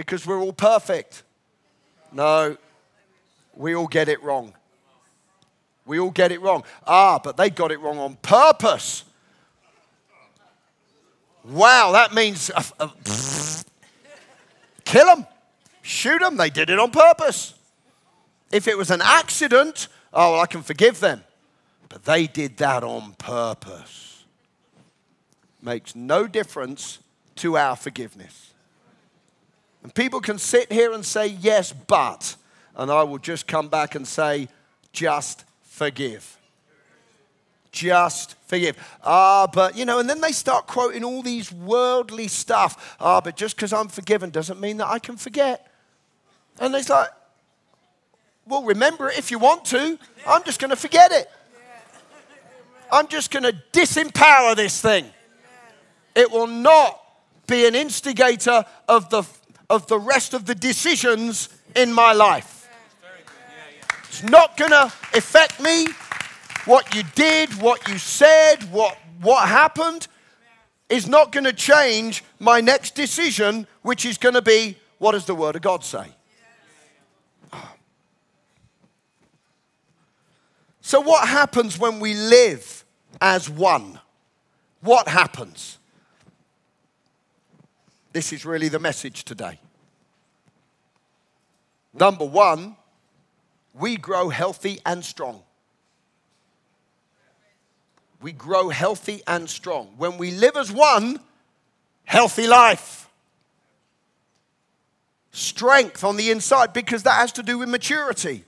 because 0.00 0.26
we're 0.26 0.40
all 0.40 0.52
perfect. 0.52 1.24
No, 2.10 2.56
we 3.54 3.74
all 3.74 3.86
get 3.86 4.08
it 4.08 4.22
wrong. 4.22 4.54
We 5.84 6.00
all 6.00 6.10
get 6.10 6.32
it 6.32 6.40
wrong. 6.40 6.64
Ah, 6.86 7.20
but 7.22 7.36
they 7.36 7.50
got 7.50 7.70
it 7.70 7.80
wrong 7.80 7.98
on 7.98 8.16
purpose. 8.16 9.04
Wow, 11.44 11.92
that 11.92 12.14
means 12.14 12.50
uh, 12.50 12.62
uh, 12.78 12.88
kill 14.86 15.04
them, 15.04 15.26
shoot 15.82 16.20
them. 16.20 16.38
They 16.38 16.48
did 16.48 16.70
it 16.70 16.78
on 16.78 16.90
purpose. 16.90 17.52
If 18.50 18.66
it 18.66 18.76
was 18.76 18.90
an 18.90 19.00
accident, 19.02 19.88
oh, 20.12 20.32
well, 20.32 20.40
I 20.40 20.46
can 20.46 20.62
forgive 20.62 21.00
them. 21.00 21.22
But 21.88 22.04
they 22.04 22.26
did 22.26 22.56
that 22.58 22.84
on 22.84 23.14
purpose. 23.14 24.24
Makes 25.62 25.94
no 25.94 26.26
difference 26.26 26.98
to 27.36 27.56
our 27.56 27.76
forgiveness. 27.76 28.52
And 29.82 29.94
people 29.94 30.20
can 30.20 30.38
sit 30.38 30.72
here 30.72 30.92
and 30.92 31.04
say, 31.04 31.26
yes, 31.26 31.72
but. 31.72 32.36
And 32.76 32.90
I 32.90 33.02
will 33.02 33.18
just 33.18 33.46
come 33.46 33.68
back 33.68 33.94
and 33.94 34.06
say, 34.06 34.48
just 34.92 35.44
forgive. 35.62 36.36
Just 37.72 38.34
forgive. 38.46 38.76
Ah, 39.04 39.46
but, 39.52 39.76
you 39.76 39.84
know, 39.84 40.00
and 40.00 40.10
then 40.10 40.20
they 40.20 40.32
start 40.32 40.66
quoting 40.66 41.04
all 41.04 41.22
these 41.22 41.52
worldly 41.52 42.28
stuff. 42.28 42.96
Ah, 43.00 43.20
but 43.20 43.36
just 43.36 43.56
because 43.56 43.72
I'm 43.72 43.88
forgiven 43.88 44.30
doesn't 44.30 44.60
mean 44.60 44.78
that 44.78 44.88
I 44.88 44.98
can 44.98 45.16
forget. 45.16 45.70
And 46.58 46.74
it's 46.74 46.88
like, 46.88 47.10
well, 48.50 48.64
remember 48.64 49.08
it 49.08 49.18
if 49.18 49.30
you 49.30 49.38
want 49.38 49.64
to. 49.66 49.98
I'm 50.26 50.42
just 50.44 50.60
going 50.60 50.70
to 50.70 50.76
forget 50.76 51.12
it. 51.12 51.30
I'm 52.92 53.06
just 53.06 53.30
going 53.30 53.44
to 53.44 53.54
disempower 53.72 54.56
this 54.56 54.80
thing. 54.80 55.06
It 56.16 56.30
will 56.30 56.48
not 56.48 57.00
be 57.46 57.66
an 57.66 57.74
instigator 57.74 58.64
of 58.88 59.08
the 59.10 59.22
of 59.70 59.86
the 59.86 59.98
rest 59.98 60.34
of 60.34 60.46
the 60.46 60.54
decisions 60.54 61.48
in 61.76 61.92
my 61.92 62.12
life. 62.12 62.68
It's 64.08 64.24
not 64.24 64.56
going 64.56 64.72
to 64.72 64.92
affect 65.14 65.60
me. 65.60 65.86
What 66.64 66.94
you 66.94 67.04
did, 67.14 67.50
what 67.62 67.88
you 67.88 67.96
said, 67.96 68.56
what, 68.70 68.98
what 69.22 69.48
happened 69.48 70.08
is 70.88 71.08
not 71.08 71.32
going 71.32 71.44
to 71.44 71.52
change 71.52 72.24
my 72.38 72.60
next 72.60 72.94
decision, 72.94 73.66
which 73.82 74.04
is 74.04 74.18
going 74.18 74.34
to 74.34 74.42
be 74.42 74.76
what 74.98 75.12
does 75.12 75.24
the 75.24 75.34
Word 75.34 75.56
of 75.56 75.62
God 75.62 75.84
say? 75.84 76.04
So, 80.90 81.00
what 81.00 81.28
happens 81.28 81.78
when 81.78 82.00
we 82.00 82.14
live 82.14 82.84
as 83.20 83.48
one? 83.48 84.00
What 84.80 85.06
happens? 85.06 85.78
This 88.12 88.32
is 88.32 88.44
really 88.44 88.66
the 88.66 88.80
message 88.80 89.24
today. 89.24 89.60
Number 91.94 92.24
one, 92.24 92.74
we 93.72 93.98
grow 93.98 94.30
healthy 94.30 94.80
and 94.84 95.04
strong. 95.04 95.44
We 98.20 98.32
grow 98.32 98.68
healthy 98.70 99.22
and 99.28 99.48
strong. 99.48 99.94
When 99.96 100.18
we 100.18 100.32
live 100.32 100.56
as 100.56 100.72
one, 100.72 101.20
healthy 102.04 102.48
life. 102.48 103.08
Strength 105.30 106.02
on 106.02 106.16
the 106.16 106.32
inside, 106.32 106.72
because 106.72 107.04
that 107.04 107.14
has 107.14 107.30
to 107.34 107.44
do 107.44 107.58
with 107.58 107.68
maturity. 107.68 108.44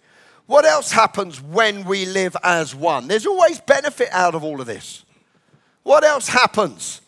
What 0.47 0.64
else 0.64 0.93
happens 0.93 1.40
when 1.40 1.84
we 1.84 2.05
live 2.05 2.36
as 2.43 2.74
one? 2.74 3.09
There's 3.09 3.26
always 3.26 3.61
benefit 3.61 4.09
out 4.12 4.34
of 4.34 4.45
all 4.45 4.61
of 4.61 4.66
this. 4.66 5.05
What 5.82 6.05
else 6.05 6.28
happens? 6.28 7.01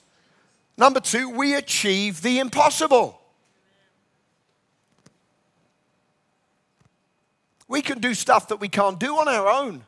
Number 0.77 1.01
two, 1.01 1.31
we 1.31 1.55
achieve 1.55 2.23
the 2.23 2.39
impossible. 2.39 3.21
We 7.69 7.83
can 7.83 8.01
do 8.01 8.15
stuff 8.15 8.49
that 8.49 8.61
we 8.61 8.69
can't 8.69 8.99
do 8.99 9.17
on 9.17 9.29
our 9.29 9.49
own. 9.49 9.85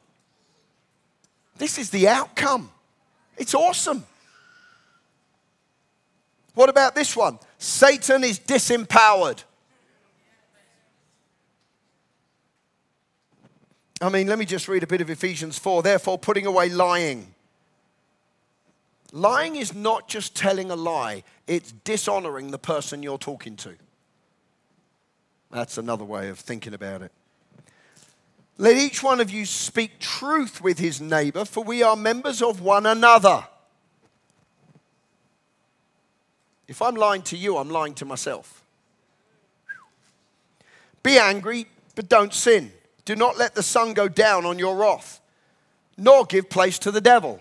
This 1.58 1.78
is 1.78 1.90
the 1.90 2.08
outcome. 2.08 2.70
It's 3.36 3.54
awesome. 3.54 4.04
What 6.54 6.68
about 6.68 6.94
this 6.94 7.16
one? 7.16 7.38
Satan 7.58 8.24
is 8.24 8.38
disempowered. 8.38 9.42
I 14.00 14.10
mean, 14.10 14.26
let 14.26 14.38
me 14.38 14.44
just 14.44 14.68
read 14.68 14.82
a 14.82 14.86
bit 14.86 15.00
of 15.00 15.08
Ephesians 15.08 15.58
4. 15.58 15.82
Therefore, 15.82 16.18
putting 16.18 16.44
away 16.46 16.68
lying. 16.68 17.34
Lying 19.12 19.56
is 19.56 19.74
not 19.74 20.08
just 20.08 20.34
telling 20.34 20.70
a 20.70 20.76
lie, 20.76 21.22
it's 21.46 21.72
dishonoring 21.72 22.50
the 22.50 22.58
person 22.58 23.02
you're 23.02 23.18
talking 23.18 23.56
to. 23.56 23.74
That's 25.50 25.78
another 25.78 26.04
way 26.04 26.28
of 26.28 26.38
thinking 26.38 26.74
about 26.74 27.02
it. 27.02 27.12
Let 28.58 28.76
each 28.76 29.02
one 29.02 29.20
of 29.20 29.30
you 29.30 29.46
speak 29.46 29.98
truth 29.98 30.60
with 30.60 30.78
his 30.78 31.00
neighbor, 31.00 31.44
for 31.44 31.62
we 31.62 31.82
are 31.82 31.96
members 31.96 32.42
of 32.42 32.60
one 32.60 32.84
another. 32.84 33.46
If 36.68 36.82
I'm 36.82 36.94
lying 36.94 37.22
to 37.22 37.36
you, 37.36 37.58
I'm 37.58 37.70
lying 37.70 37.94
to 37.94 38.04
myself. 38.04 38.62
Be 41.02 41.18
angry, 41.18 41.66
but 41.94 42.08
don't 42.08 42.34
sin. 42.34 42.72
Do 43.06 43.16
not 43.16 43.38
let 43.38 43.54
the 43.54 43.62
sun 43.62 43.94
go 43.94 44.08
down 44.08 44.44
on 44.44 44.58
your 44.58 44.76
wrath, 44.76 45.20
nor 45.96 46.26
give 46.26 46.50
place 46.50 46.78
to 46.80 46.90
the 46.90 47.00
devil. 47.00 47.40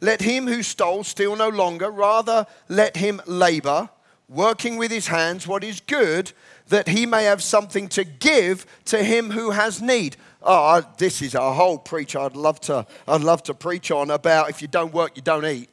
Let 0.00 0.22
him 0.22 0.46
who 0.46 0.62
stole 0.62 1.04
steal 1.04 1.36
no 1.36 1.50
longer, 1.50 1.90
rather, 1.90 2.46
let 2.68 2.96
him 2.96 3.20
labor, 3.26 3.90
working 4.26 4.78
with 4.78 4.90
his 4.90 5.08
hands 5.08 5.46
what 5.46 5.62
is 5.62 5.80
good, 5.80 6.32
that 6.68 6.88
he 6.88 7.04
may 7.04 7.24
have 7.24 7.42
something 7.42 7.88
to 7.88 8.04
give 8.04 8.64
to 8.86 9.04
him 9.04 9.32
who 9.32 9.50
has 9.50 9.82
need. 9.82 10.16
Oh, 10.42 10.82
this 10.96 11.20
is 11.20 11.34
a 11.34 11.52
whole 11.52 11.76
preach 11.76 12.16
I'd 12.16 12.34
love 12.34 12.58
to, 12.62 12.86
I'd 13.06 13.20
love 13.20 13.42
to 13.44 13.54
preach 13.54 13.90
on 13.90 14.10
about 14.10 14.48
if 14.48 14.62
you 14.62 14.68
don't 14.68 14.94
work, 14.94 15.12
you 15.14 15.22
don't 15.22 15.44
eat. 15.44 15.68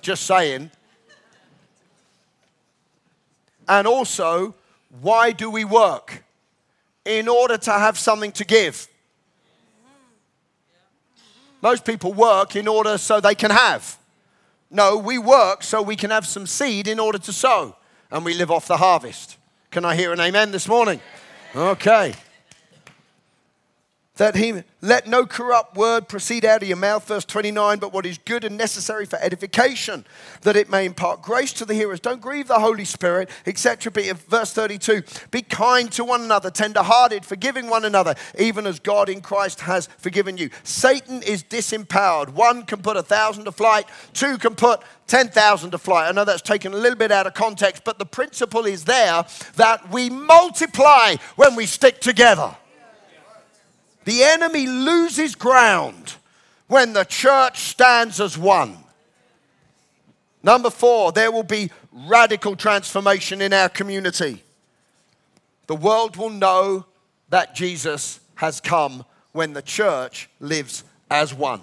Just 0.00 0.26
saying. 0.26 0.72
And 3.68 3.86
also, 3.86 4.56
why 5.00 5.30
do 5.30 5.48
we 5.48 5.64
work? 5.64 6.23
In 7.04 7.28
order 7.28 7.56
to 7.58 7.72
have 7.72 7.98
something 7.98 8.32
to 8.32 8.44
give. 8.44 8.88
Most 11.60 11.84
people 11.84 12.12
work 12.12 12.56
in 12.56 12.68
order 12.68 12.98
so 12.98 13.20
they 13.20 13.34
can 13.34 13.50
have. 13.50 13.98
No, 14.70 14.96
we 14.96 15.18
work 15.18 15.62
so 15.62 15.80
we 15.80 15.96
can 15.96 16.10
have 16.10 16.26
some 16.26 16.46
seed 16.46 16.88
in 16.88 16.98
order 16.98 17.18
to 17.18 17.32
sow, 17.32 17.76
and 18.10 18.24
we 18.24 18.34
live 18.34 18.50
off 18.50 18.66
the 18.66 18.76
harvest. 18.76 19.38
Can 19.70 19.84
I 19.84 19.94
hear 19.94 20.12
an 20.12 20.20
amen 20.20 20.50
this 20.50 20.68
morning? 20.68 21.00
Okay 21.54 22.14
that 24.16 24.36
he 24.36 24.62
let 24.80 25.08
no 25.08 25.26
corrupt 25.26 25.76
word 25.76 26.08
proceed 26.08 26.44
out 26.44 26.62
of 26.62 26.68
your 26.68 26.76
mouth 26.76 27.06
verse 27.06 27.24
29 27.24 27.78
but 27.78 27.92
what 27.92 28.06
is 28.06 28.18
good 28.18 28.44
and 28.44 28.56
necessary 28.56 29.04
for 29.04 29.18
edification 29.20 30.06
that 30.42 30.54
it 30.54 30.70
may 30.70 30.86
impart 30.86 31.20
grace 31.20 31.52
to 31.52 31.64
the 31.64 31.74
hearers 31.74 31.98
don't 31.98 32.20
grieve 32.20 32.46
the 32.46 32.60
holy 32.60 32.84
spirit 32.84 33.28
etc 33.46 33.92
verse 34.14 34.52
32 34.52 35.02
be 35.30 35.42
kind 35.42 35.90
to 35.90 36.04
one 36.04 36.22
another 36.22 36.50
tender-hearted 36.50 37.24
forgiving 37.24 37.68
one 37.68 37.84
another 37.84 38.14
even 38.38 38.66
as 38.66 38.78
god 38.78 39.08
in 39.08 39.20
christ 39.20 39.60
has 39.62 39.88
forgiven 39.98 40.36
you 40.36 40.48
satan 40.62 41.20
is 41.22 41.42
disempowered 41.42 42.28
one 42.30 42.62
can 42.62 42.80
put 42.80 42.96
a 42.96 43.02
thousand 43.02 43.44
to 43.44 43.52
flight 43.52 43.86
two 44.12 44.38
can 44.38 44.54
put 44.54 44.80
10,000 45.06 45.70
to 45.70 45.76
flight. 45.76 46.08
I 46.08 46.12
know 46.12 46.24
that's 46.24 46.40
taken 46.40 46.72
a 46.72 46.76
little 46.76 46.96
bit 46.96 47.12
out 47.12 47.26
of 47.26 47.34
context, 47.34 47.84
but 47.84 47.98
the 47.98 48.06
principle 48.06 48.64
is 48.64 48.84
there 48.84 49.26
that 49.56 49.90
we 49.92 50.08
multiply 50.08 51.16
when 51.36 51.54
we 51.56 51.66
stick 51.66 52.00
together. 52.00 52.56
The 54.04 54.22
enemy 54.22 54.66
loses 54.66 55.34
ground 55.34 56.14
when 56.66 56.92
the 56.92 57.04
church 57.04 57.60
stands 57.60 58.20
as 58.20 58.36
one. 58.36 58.76
Number 60.42 60.70
four, 60.70 61.12
there 61.12 61.32
will 61.32 61.42
be 61.42 61.70
radical 61.90 62.54
transformation 62.56 63.40
in 63.40 63.52
our 63.52 63.68
community. 63.68 64.42
The 65.66 65.76
world 65.76 66.16
will 66.16 66.30
know 66.30 66.84
that 67.30 67.54
Jesus 67.54 68.20
has 68.36 68.60
come 68.60 69.04
when 69.32 69.54
the 69.54 69.62
church 69.62 70.28
lives 70.40 70.84
as 71.10 71.32
one. 71.32 71.62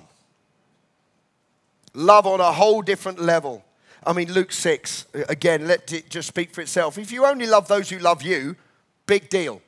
Love 1.94 2.26
on 2.26 2.40
a 2.40 2.52
whole 2.52 2.82
different 2.82 3.20
level. 3.20 3.64
I 4.06 4.14
mean, 4.14 4.32
Luke 4.34 4.52
6, 4.52 5.06
again, 5.30 5.68
let 5.68 5.92
it 5.94 6.10
just 6.10 6.28
speak 6.28 6.52
for 6.52 6.62
itself. 6.62 6.98
If 6.98 7.12
you 7.12 7.26
only 7.26 7.46
love 7.46 7.68
those 7.68 7.90
who 7.90 8.00
love 8.00 8.24
you, 8.24 8.56
big 9.06 9.30
deal. 9.30 9.62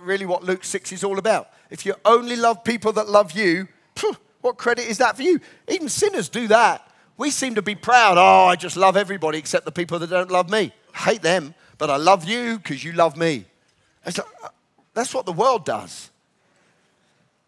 Really 0.00 0.26
what 0.26 0.44
Luke 0.44 0.64
6 0.64 0.92
is 0.92 1.04
all 1.04 1.18
about. 1.18 1.50
If 1.70 1.84
you 1.84 1.94
only 2.04 2.36
love 2.36 2.64
people 2.64 2.92
that 2.92 3.08
love 3.08 3.32
you, 3.32 3.68
what 4.40 4.56
credit 4.56 4.88
is 4.88 4.98
that 4.98 5.16
for 5.16 5.22
you? 5.22 5.40
Even 5.68 5.88
sinners 5.88 6.28
do 6.28 6.48
that. 6.48 6.88
We 7.16 7.30
seem 7.30 7.56
to 7.56 7.62
be 7.62 7.74
proud. 7.74 8.16
Oh, 8.16 8.46
I 8.46 8.56
just 8.56 8.76
love 8.76 8.96
everybody 8.96 9.38
except 9.38 9.64
the 9.64 9.72
people 9.72 9.98
that 9.98 10.10
don't 10.10 10.30
love 10.30 10.50
me. 10.50 10.72
I 10.94 10.98
hate 10.98 11.22
them, 11.22 11.54
but 11.76 11.90
I 11.90 11.96
love 11.96 12.24
you 12.24 12.58
because 12.58 12.84
you 12.84 12.92
love 12.92 13.16
me. 13.16 13.44
Uh, 14.06 14.12
that's 14.94 15.12
what 15.12 15.26
the 15.26 15.32
world 15.32 15.64
does. 15.64 16.10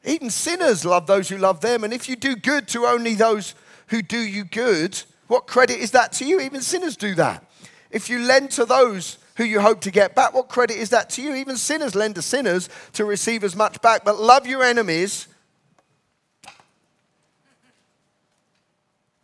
Even 0.04 0.30
sinners 0.30 0.84
love 0.84 1.06
those 1.06 1.28
who 1.28 1.36
love 1.36 1.60
them. 1.60 1.84
And 1.84 1.92
if 1.92 2.08
you 2.08 2.16
do 2.16 2.34
good 2.34 2.66
to 2.68 2.86
only 2.86 3.14
those 3.14 3.54
who 3.88 4.02
do 4.02 4.18
you 4.18 4.44
good, 4.44 5.00
what 5.28 5.46
credit 5.46 5.78
is 5.78 5.92
that 5.92 6.12
to 6.14 6.24
you? 6.24 6.40
Even 6.40 6.60
sinners 6.60 6.96
do 6.96 7.14
that. 7.14 7.44
If 7.90 8.08
you 8.08 8.20
lend 8.20 8.50
to 8.52 8.64
those 8.64 9.18
who 9.40 9.46
you 9.46 9.58
hope 9.58 9.80
to 9.80 9.90
get 9.90 10.14
back. 10.14 10.34
What 10.34 10.50
credit 10.50 10.76
is 10.76 10.90
that 10.90 11.08
to 11.10 11.22
you? 11.22 11.34
Even 11.34 11.56
sinners 11.56 11.94
lend 11.94 12.16
to 12.16 12.22
sinners 12.22 12.68
to 12.92 13.06
receive 13.06 13.42
as 13.42 13.56
much 13.56 13.80
back. 13.80 14.04
But 14.04 14.20
love 14.20 14.46
your 14.46 14.62
enemies. 14.62 15.28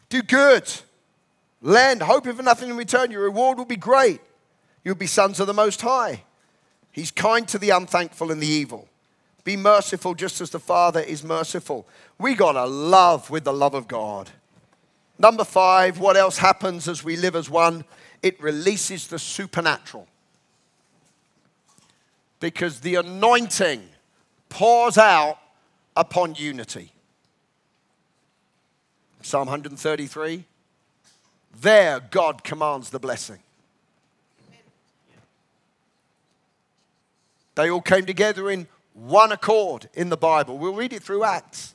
Do 0.09 0.23
good. 0.23 0.73
Lend, 1.61 2.01
hoping 2.01 2.33
for 2.33 2.43
nothing 2.43 2.71
in 2.71 2.79
return. 2.79 3.11
Your 3.11 3.25
reward 3.25 3.59
will 3.59 3.67
be 3.67 3.77
great. 3.77 4.23
You'll 4.85 4.95
be 4.95 5.07
sons 5.07 5.39
of 5.39 5.47
the 5.49 5.53
Most 5.53 5.83
High. 5.83 6.23
He's 6.93 7.11
kind 7.11 7.47
to 7.49 7.59
the 7.59 7.69
unthankful 7.69 8.33
and 8.33 8.41
the 8.41 8.47
evil. 8.47 8.89
Be 9.45 9.55
merciful 9.55 10.14
just 10.14 10.41
as 10.41 10.49
the 10.49 10.59
Father 10.59 11.01
is 11.01 11.23
merciful. 11.23 11.87
We 12.19 12.35
got 12.35 12.53
to 12.53 12.64
love 12.64 13.29
with 13.29 13.45
the 13.45 13.53
love 13.53 13.75
of 13.75 13.87
God. 13.87 14.31
Number 15.19 15.45
five, 15.45 15.99
what 15.99 16.17
else 16.17 16.39
happens 16.39 16.89
as 16.89 17.05
we 17.05 17.17
live 17.17 17.37
as 17.37 17.51
one? 17.51 17.85
It 18.27 18.41
releases 18.43 19.07
the 19.07 19.18
supernatural. 19.18 20.09
Because 22.41 22.81
the 22.81 22.97
anointing 22.97 23.89
pours 24.49 24.99
out 24.99 25.39
upon 25.97 26.35
unity. 26.35 26.91
Psalm 29.22 29.47
133 29.47 30.45
there 31.62 32.01
God 32.01 32.45
commands 32.45 32.91
the 32.91 32.99
blessing. 32.99 33.39
They 37.55 37.70
all 37.70 37.81
came 37.81 38.05
together 38.05 38.51
in 38.51 38.66
one 38.93 39.33
accord 39.33 39.89
in 39.95 40.11
the 40.11 40.16
Bible. 40.18 40.59
We'll 40.59 40.74
read 40.74 40.93
it 40.93 41.03
through 41.03 41.24
Acts. 41.24 41.74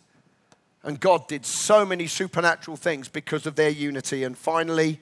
And 0.84 1.00
God 1.00 1.28
did 1.28 1.46
so 1.46 1.84
many 1.86 2.06
supernatural 2.06 2.78
things 2.78 3.08
because 3.08 3.48
of 3.48 3.56
their 3.56 3.70
unity. 3.70 4.24
And 4.24 4.38
finally, 4.38 5.00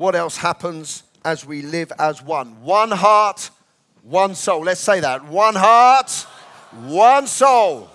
what 0.00 0.14
else 0.14 0.38
happens 0.38 1.02
as 1.26 1.44
we 1.44 1.60
live 1.60 1.92
as 1.98 2.22
one? 2.22 2.62
One 2.62 2.90
heart, 2.90 3.50
one 4.02 4.34
soul. 4.34 4.62
Let's 4.62 4.80
say 4.80 5.00
that. 5.00 5.26
One 5.26 5.54
heart, 5.54 6.10
one 6.86 7.26
soul. 7.26 7.90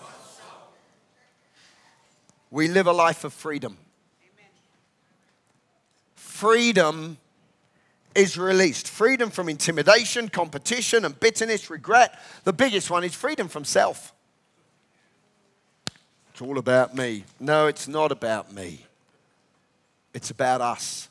We 2.52 2.68
live 2.68 2.86
a 2.86 2.92
life 2.92 3.24
of 3.24 3.34
freedom. 3.34 3.76
Freedom 6.14 7.18
is 8.14 8.38
released. 8.38 8.88
Freedom 8.88 9.32
from 9.32 9.50
intimidation, 9.50 10.30
competition, 10.30 11.06
and 11.06 11.20
bitterness, 11.20 11.72
regret. 11.72 12.20
The 12.44 12.54
biggest 12.54 12.92
one 12.92 13.04
is 13.04 13.16
freedom 13.16 13.48
from 13.48 13.66
self. 13.66 14.14
It's 16.30 16.42
all 16.44 16.60
about 16.60 16.96
me. 16.96 17.24
No, 17.40 17.66
it's 17.66 17.88
not 17.88 18.12
about 18.12 18.54
me. 18.54 18.86
It's 20.14 20.30
about 20.30 20.62
us. 20.62 21.10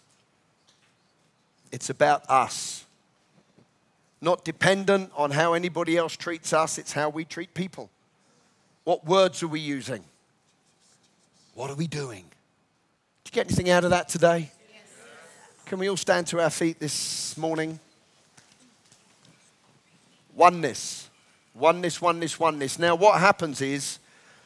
It's 1.74 1.90
about 1.90 2.22
us. 2.30 2.84
Not 4.20 4.44
dependent 4.44 5.10
on 5.16 5.32
how 5.32 5.54
anybody 5.54 5.96
else 5.96 6.16
treats 6.16 6.52
us, 6.52 6.78
it's 6.78 6.92
how 6.92 7.08
we 7.08 7.24
treat 7.24 7.52
people. 7.52 7.90
What 8.84 9.04
words 9.04 9.42
are 9.42 9.48
we 9.48 9.58
using? 9.58 10.04
What 11.54 11.72
are 11.72 11.74
we 11.74 11.88
doing? 11.88 12.26
Did 13.24 13.32
you 13.32 13.32
get 13.32 13.46
anything 13.48 13.70
out 13.70 13.82
of 13.82 13.90
that 13.90 14.08
today? 14.08 14.52
Yes. 14.72 14.82
Can 15.66 15.80
we 15.80 15.90
all 15.90 15.96
stand 15.96 16.28
to 16.28 16.40
our 16.40 16.48
feet 16.48 16.78
this 16.78 17.36
morning? 17.36 17.80
Oneness. 20.36 21.10
Oneness, 21.56 22.00
oneness, 22.00 22.38
oneness. 22.38 22.78
Now, 22.78 22.94
what 22.94 23.18
happens 23.18 23.60
is 23.60 23.98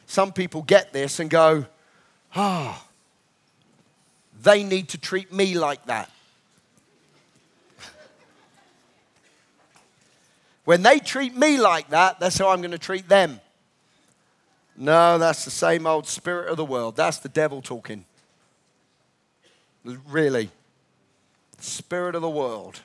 some 0.07 0.33
people 0.33 0.63
get 0.63 0.93
this 0.93 1.19
and 1.19 1.29
go, 1.29 1.67
ah, 2.35 2.83
oh, 2.83 2.87
they 4.41 4.63
need 4.63 4.89
to 4.89 4.97
treat 4.97 5.31
me 5.31 5.53
like 5.53 5.85
that. 5.85 6.09
When 10.69 10.83
they 10.83 10.99
treat 10.99 11.35
me 11.35 11.57
like 11.57 11.89
that, 11.89 12.19
that's 12.19 12.37
how 12.37 12.49
I'm 12.49 12.61
going 12.61 12.69
to 12.69 12.77
treat 12.77 13.09
them. 13.09 13.41
No, 14.77 15.17
that's 15.17 15.43
the 15.43 15.49
same 15.49 15.87
old 15.87 16.07
spirit 16.07 16.47
of 16.47 16.57
the 16.57 16.63
world. 16.63 16.95
That's 16.95 17.17
the 17.17 17.27
devil 17.27 17.63
talking. 17.63 18.05
Really. 19.83 20.51
Spirit 21.57 22.13
of 22.13 22.21
the 22.21 22.29
world. 22.29 22.81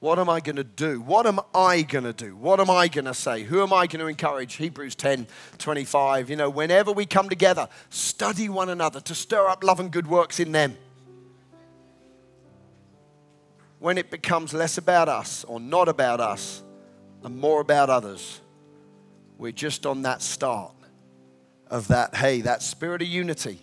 What 0.00 0.18
am 0.18 0.28
I 0.28 0.40
going 0.40 0.56
to 0.56 0.62
do? 0.62 1.00
What 1.00 1.26
am 1.26 1.40
I 1.54 1.80
going 1.80 2.04
to 2.04 2.12
do? 2.12 2.36
What 2.36 2.60
am 2.60 2.68
I 2.68 2.88
going 2.88 3.06
to 3.06 3.14
say? 3.14 3.42
Who 3.44 3.62
am 3.62 3.72
I 3.72 3.86
going 3.86 4.00
to 4.00 4.06
encourage? 4.06 4.56
Hebrews 4.56 4.96
10 4.96 5.26
25. 5.56 6.28
You 6.28 6.36
know, 6.36 6.50
whenever 6.50 6.92
we 6.92 7.06
come 7.06 7.30
together, 7.30 7.66
study 7.88 8.50
one 8.50 8.68
another 8.68 9.00
to 9.00 9.14
stir 9.14 9.48
up 9.48 9.64
love 9.64 9.80
and 9.80 9.90
good 9.90 10.06
works 10.06 10.38
in 10.38 10.52
them. 10.52 10.76
When 13.84 13.98
it 13.98 14.10
becomes 14.10 14.54
less 14.54 14.78
about 14.78 15.10
us 15.10 15.44
or 15.44 15.60
not 15.60 15.88
about 15.88 16.18
us 16.18 16.62
and 17.22 17.36
more 17.36 17.60
about 17.60 17.90
others, 17.90 18.40
we're 19.36 19.52
just 19.52 19.84
on 19.84 20.02
that 20.02 20.22
start 20.22 20.74
of 21.68 21.88
that, 21.88 22.14
hey, 22.14 22.40
that 22.40 22.62
spirit 22.62 23.02
of 23.02 23.08
unity, 23.08 23.60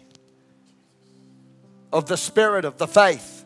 of 1.91 2.05
the 2.05 2.17
spirit 2.17 2.65
of 2.65 2.77
the 2.77 2.87
faith 2.87 3.41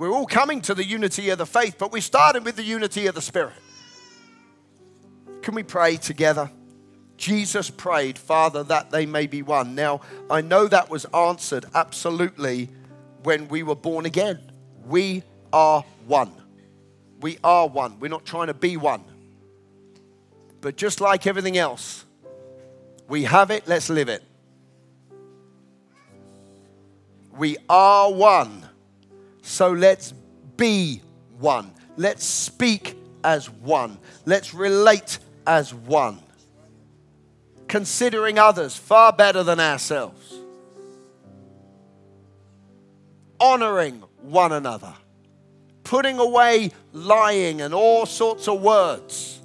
we're 0.00 0.10
all 0.10 0.24
coming 0.24 0.62
to 0.62 0.74
the 0.74 0.82
unity 0.82 1.28
of 1.28 1.36
the 1.36 1.44
faith, 1.44 1.76
but 1.76 1.92
we 1.92 2.00
started 2.00 2.42
with 2.46 2.56
the 2.56 2.62
unity 2.62 3.06
of 3.06 3.14
the 3.14 3.20
Spirit. 3.20 3.52
Can 5.42 5.54
we 5.54 5.62
pray 5.62 5.98
together? 5.98 6.50
Jesus 7.18 7.68
prayed, 7.68 8.16
Father, 8.16 8.62
that 8.62 8.90
they 8.90 9.04
may 9.04 9.26
be 9.26 9.42
one. 9.42 9.74
Now, 9.74 10.00
I 10.30 10.40
know 10.40 10.66
that 10.68 10.88
was 10.88 11.04
answered 11.12 11.66
absolutely 11.74 12.70
when 13.24 13.48
we 13.48 13.62
were 13.62 13.74
born 13.74 14.06
again. 14.06 14.40
We 14.86 15.22
are 15.52 15.84
one. 16.10 16.32
We 17.20 17.38
are 17.44 17.68
one. 17.68 18.00
We're 18.00 18.08
not 18.08 18.26
trying 18.26 18.48
to 18.48 18.54
be 18.54 18.76
one. 18.76 19.04
But 20.60 20.76
just 20.76 21.00
like 21.00 21.26
everything 21.26 21.56
else, 21.56 22.04
we 23.08 23.24
have 23.24 23.50
it, 23.50 23.66
let's 23.66 23.88
live 23.88 24.08
it. 24.08 24.22
We 27.36 27.56
are 27.68 28.12
one. 28.12 28.68
So 29.42 29.70
let's 29.70 30.12
be 30.56 31.00
one. 31.38 31.72
Let's 31.96 32.24
speak 32.24 32.96
as 33.22 33.48
one. 33.48 33.96
Let's 34.26 34.52
relate 34.52 35.18
as 35.46 35.72
one. 35.72 36.18
Considering 37.68 38.38
others 38.38 38.76
far 38.76 39.12
better 39.12 39.42
than 39.42 39.60
ourselves. 39.60 40.34
Honoring 43.38 44.02
one 44.22 44.52
another. 44.52 44.92
Putting 45.90 46.20
away 46.20 46.70
lying 46.92 47.60
and 47.60 47.74
all 47.74 48.06
sorts 48.06 48.46
of 48.46 48.62
words. 48.62 49.40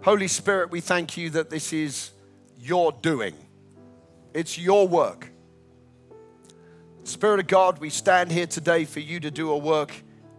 Holy 0.00 0.28
Spirit, 0.28 0.70
we 0.70 0.80
thank 0.80 1.18
you 1.18 1.28
that 1.28 1.50
this 1.50 1.74
is 1.74 2.12
your 2.58 2.90
doing. 2.90 3.34
It's 4.32 4.56
your 4.56 4.88
work. 4.88 5.30
Spirit 7.04 7.40
of 7.40 7.48
God, 7.48 7.80
we 7.80 7.90
stand 7.90 8.32
here 8.32 8.46
today 8.46 8.86
for 8.86 9.00
you 9.00 9.20
to 9.20 9.30
do 9.30 9.50
a 9.50 9.58
work 9.58 9.92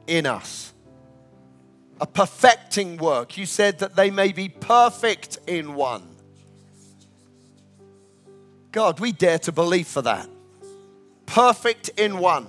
in 0.08 0.26
us, 0.26 0.74
a 2.02 2.08
perfecting 2.08 2.98
work. 2.98 3.38
You 3.38 3.46
said 3.46 3.78
that 3.80 3.96
they 3.96 4.10
may 4.10 4.32
be 4.32 4.50
perfect 4.50 5.38
in 5.46 5.76
one. 5.76 6.16
God, 8.72 9.00
we 9.00 9.12
dare 9.12 9.38
to 9.38 9.52
believe 9.52 9.88
for 9.88 10.02
that. 10.02 10.28
Perfect 11.28 11.90
in 11.90 12.18
one. 12.18 12.48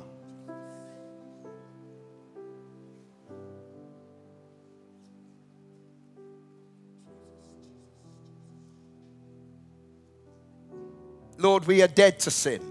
Lord, 11.40 11.66
we 11.66 11.82
are 11.82 11.88
dead 11.88 12.20
to 12.20 12.30
sin. 12.30 12.62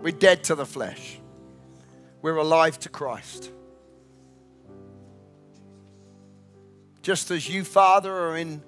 We're 0.00 0.12
dead 0.12 0.44
to 0.44 0.54
the 0.54 0.66
flesh. 0.66 1.18
We're 2.22 2.36
alive 2.36 2.78
to 2.80 2.88
Christ. 2.88 3.50
Just 7.02 7.30
as 7.30 7.48
you, 7.48 7.64
Father, 7.64 8.12
are 8.12 8.36
in 8.36 8.62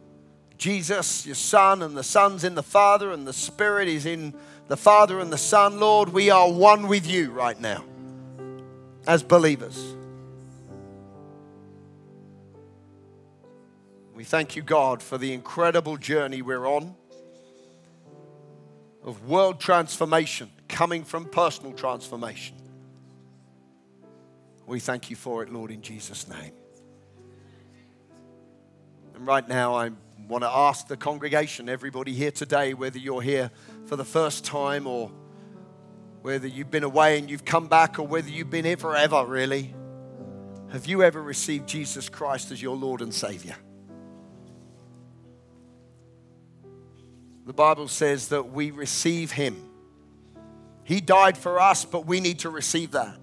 Jesus, 0.59 1.27
your 1.27 1.35
Son, 1.35 1.83
and 1.83 1.97
the 1.97 2.03
Son's 2.03 2.45
in 2.45 2.55
the 2.55 2.62
Father, 2.62 3.12
and 3.12 3.27
the 3.27 3.33
Spirit 3.33 3.89
is 3.89 4.07
in 4.07 4.35
the 4.68 4.77
Father 4.77 5.20
and 5.20 5.33
the 5.33 5.39
Son, 5.39 5.81
Lord, 5.81 6.09
we 6.11 6.31
are 6.31 6.51
one 6.51 6.89
with 6.89 7.07
you 7.07 7.31
right 7.31 7.61
now 7.61 7.85
as 9.07 9.23
believers. 9.23 9.97
We 14.14 14.25
thank 14.25 14.57
you, 14.57 14.62
God, 14.62 15.03
for 15.03 15.18
the 15.18 15.33
incredible 15.35 15.97
journey 15.97 16.41
we're 16.43 16.66
on 16.66 16.95
of 19.05 19.29
world 19.29 19.61
transformation 19.61 20.51
coming 20.69 21.05
from 21.05 21.27
personal 21.27 21.73
transformation. 21.73 22.57
We 24.67 24.81
thank 24.81 25.11
you 25.11 25.17
for 25.17 25.43
it, 25.43 25.53
Lord, 25.53 25.71
in 25.71 25.83
Jesus' 25.83 26.29
name. 26.29 26.53
And 29.15 29.27
right 29.27 29.47
now, 29.47 29.75
I 29.75 29.91
want 30.29 30.45
to 30.45 30.49
ask 30.49 30.87
the 30.87 30.97
congregation, 30.97 31.69
everybody 31.69 32.13
here 32.13 32.31
today, 32.31 32.75
whether 32.75 32.99
you're 32.99 33.23
here 33.23 33.51
for 33.87 33.97
the 33.97 34.05
first 34.05 34.45
time 34.45 34.87
or 34.87 35.11
whether 36.23 36.47
you've 36.47 36.71
been 36.71 36.85
away 36.85 37.19
and 37.19 37.29
you've 37.29 37.45
come 37.45 37.67
back 37.67 37.99
or 37.99 38.07
whether 38.07 38.31
you've 38.31 38.51
been 38.51 38.65
here 38.65 38.77
forever, 38.77 39.25
really. 39.27 39.75
Have 40.71 40.87
you 40.87 41.03
ever 41.03 41.21
received 41.21 41.69
Jesus 41.69 42.09
Christ 42.09 42.53
as 42.53 42.63
your 42.63 42.77
Lord 42.77 43.03
and 43.03 43.13
Savior? 43.13 43.57
The 47.47 47.53
Bible 47.53 47.88
says 47.88 48.28
that 48.28 48.53
we 48.53 48.70
receive 48.70 49.32
Him 49.32 49.70
he 50.84 51.01
died 51.01 51.38
for 51.38 51.61
us, 51.61 51.84
but 51.84 52.07
we 52.07 52.20
need 52.20 52.40
to 52.40 52.51
receive 52.51 52.93
that. 52.93 53.16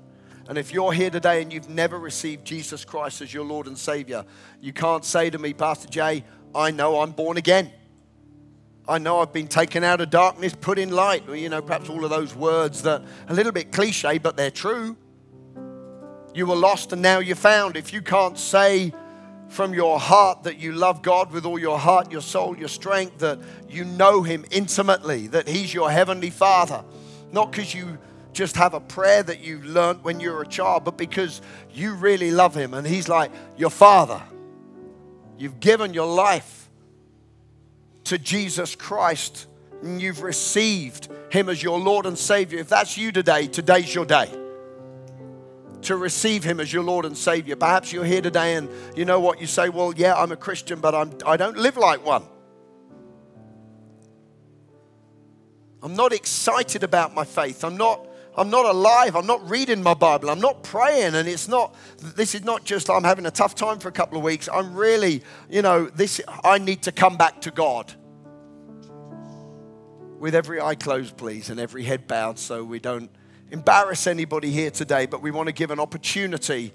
And 0.47 0.57
if 0.57 0.73
you're 0.73 0.91
here 0.91 1.09
today 1.09 1.41
and 1.41 1.53
you've 1.53 1.69
never 1.69 1.99
received 1.99 2.45
Jesus 2.45 2.83
Christ 2.83 3.21
as 3.21 3.33
your 3.33 3.45
Lord 3.45 3.67
and 3.67 3.77
Savior, 3.77 4.25
you 4.61 4.73
can't 4.73 5.05
say 5.05 5.29
to 5.29 5.37
me, 5.37 5.53
Pastor 5.53 5.87
Jay, 5.87 6.23
I 6.55 6.71
know 6.71 7.01
I'm 7.01 7.11
born 7.11 7.37
again. 7.37 7.71
I 8.87 8.97
know 8.97 9.19
I've 9.19 9.33
been 9.33 9.47
taken 9.47 9.83
out 9.83 10.01
of 10.01 10.09
darkness, 10.09 10.55
put 10.59 10.79
in 10.79 10.89
light. 10.89 11.29
Or, 11.29 11.35
you 11.35 11.49
know, 11.49 11.61
perhaps 11.61 11.89
all 11.89 12.03
of 12.03 12.09
those 12.09 12.33
words 12.33 12.81
that 12.83 13.03
a 13.27 13.33
little 13.33 13.51
bit 13.51 13.71
cliche, 13.71 14.17
but 14.17 14.35
they're 14.35 14.49
true. 14.49 14.97
You 16.33 16.47
were 16.47 16.55
lost 16.55 16.93
and 16.93 17.01
now 17.01 17.19
you're 17.19 17.35
found. 17.35 17.77
If 17.77 17.93
you 17.93 18.01
can't 18.01 18.37
say 18.37 18.91
from 19.49 19.73
your 19.73 19.99
heart 19.99 20.43
that 20.43 20.59
you 20.59 20.71
love 20.71 21.01
God 21.01 21.31
with 21.31 21.45
all 21.45 21.59
your 21.59 21.77
heart, 21.77 22.11
your 22.11 22.21
soul, 22.21 22.57
your 22.57 22.67
strength, 22.67 23.19
that 23.19 23.39
you 23.67 23.83
know 23.83 24.23
Him 24.23 24.45
intimately, 24.51 25.27
that 25.27 25.47
He's 25.47 25.73
your 25.73 25.91
Heavenly 25.91 26.29
Father 26.29 26.83
not 27.31 27.51
because 27.51 27.73
you 27.73 27.97
just 28.33 28.55
have 28.55 28.73
a 28.73 28.79
prayer 28.79 29.23
that 29.23 29.39
you 29.41 29.61
learned 29.61 30.03
when 30.03 30.19
you 30.19 30.31
were 30.31 30.41
a 30.41 30.47
child, 30.47 30.83
but 30.85 30.97
because 30.97 31.41
you 31.71 31.95
really 31.95 32.31
love 32.31 32.55
Him 32.55 32.73
and 32.73 32.85
He's 32.85 33.07
like 33.07 33.31
your 33.57 33.69
Father. 33.69 34.21
You've 35.37 35.59
given 35.59 35.93
your 35.93 36.07
life 36.07 36.69
to 38.05 38.17
Jesus 38.17 38.75
Christ 38.75 39.47
and 39.81 40.01
you've 40.01 40.21
received 40.21 41.09
Him 41.29 41.49
as 41.49 41.61
your 41.61 41.79
Lord 41.79 42.05
and 42.05 42.17
Savior. 42.17 42.59
If 42.59 42.69
that's 42.69 42.97
you 42.97 43.11
today, 43.11 43.47
today's 43.47 43.93
your 43.93 44.05
day 44.05 44.38
to 45.83 45.95
receive 45.95 46.43
him 46.43 46.59
as 46.59 46.71
your 46.71 46.83
Lord 46.83 47.05
and 47.05 47.17
Savior. 47.17 47.55
Perhaps 47.55 47.93
you're 47.93 48.05
here 48.05 48.21
today 48.21 48.55
and 48.55 48.69
you 48.95 49.05
know 49.05 49.19
what 49.19 49.39
you 49.39 49.47
say, 49.47 49.69
well, 49.69 49.93
yeah, 49.95 50.15
I'm 50.15 50.31
a 50.31 50.37
Christian, 50.37 50.79
but 50.79 50.93
I'm, 50.93 51.13
I 51.25 51.37
don't 51.37 51.57
live 51.57 51.77
like 51.77 52.05
one. 52.05 52.23
I'm 55.81 55.95
not 55.95 56.11
excited 56.11 56.83
about 56.83 57.13
my 57.13 57.23
faith. 57.23 57.63
I'm 57.63 57.77
not 57.77 58.05
I'm 58.39 58.49
not 58.49 58.65
alive. 58.65 59.17
I'm 59.17 59.25
not 59.25 59.49
reading 59.49 59.83
my 59.83 59.93
Bible. 59.93 60.29
I'm 60.29 60.39
not 60.39 60.63
praying. 60.63 61.13
And 61.13 61.27
it's 61.27 61.49
not, 61.49 61.75
this 61.97 62.33
is 62.35 62.45
not 62.45 62.63
just 62.63 62.89
I'm 62.89 63.03
having 63.03 63.25
a 63.25 63.31
tough 63.31 63.53
time 63.53 63.79
for 63.79 63.89
a 63.89 63.91
couple 63.91 64.17
of 64.17 64.23
weeks. 64.23 64.47
I'm 64.51 64.75
really, 64.75 65.23
you 65.49 65.61
know, 65.61 65.87
this, 65.87 66.21
I 66.43 66.57
need 66.57 66.83
to 66.83 66.93
come 66.93 67.17
back 67.17 67.41
to 67.41 67.51
God. 67.51 67.91
With 70.19 70.35
every 70.35 70.61
eye 70.61 70.75
closed, 70.75 71.17
please, 71.17 71.49
and 71.49 71.59
every 71.59 71.83
head 71.83 72.07
bowed 72.07 72.39
so 72.39 72.63
we 72.63 72.79
don't 72.79 73.09
embarrass 73.51 74.07
anybody 74.07 74.51
here 74.51 74.71
today, 74.71 75.05
but 75.05 75.21
we 75.21 75.31
want 75.31 75.47
to 75.47 75.53
give 75.53 75.71
an 75.71 75.79
opportunity 75.79 76.73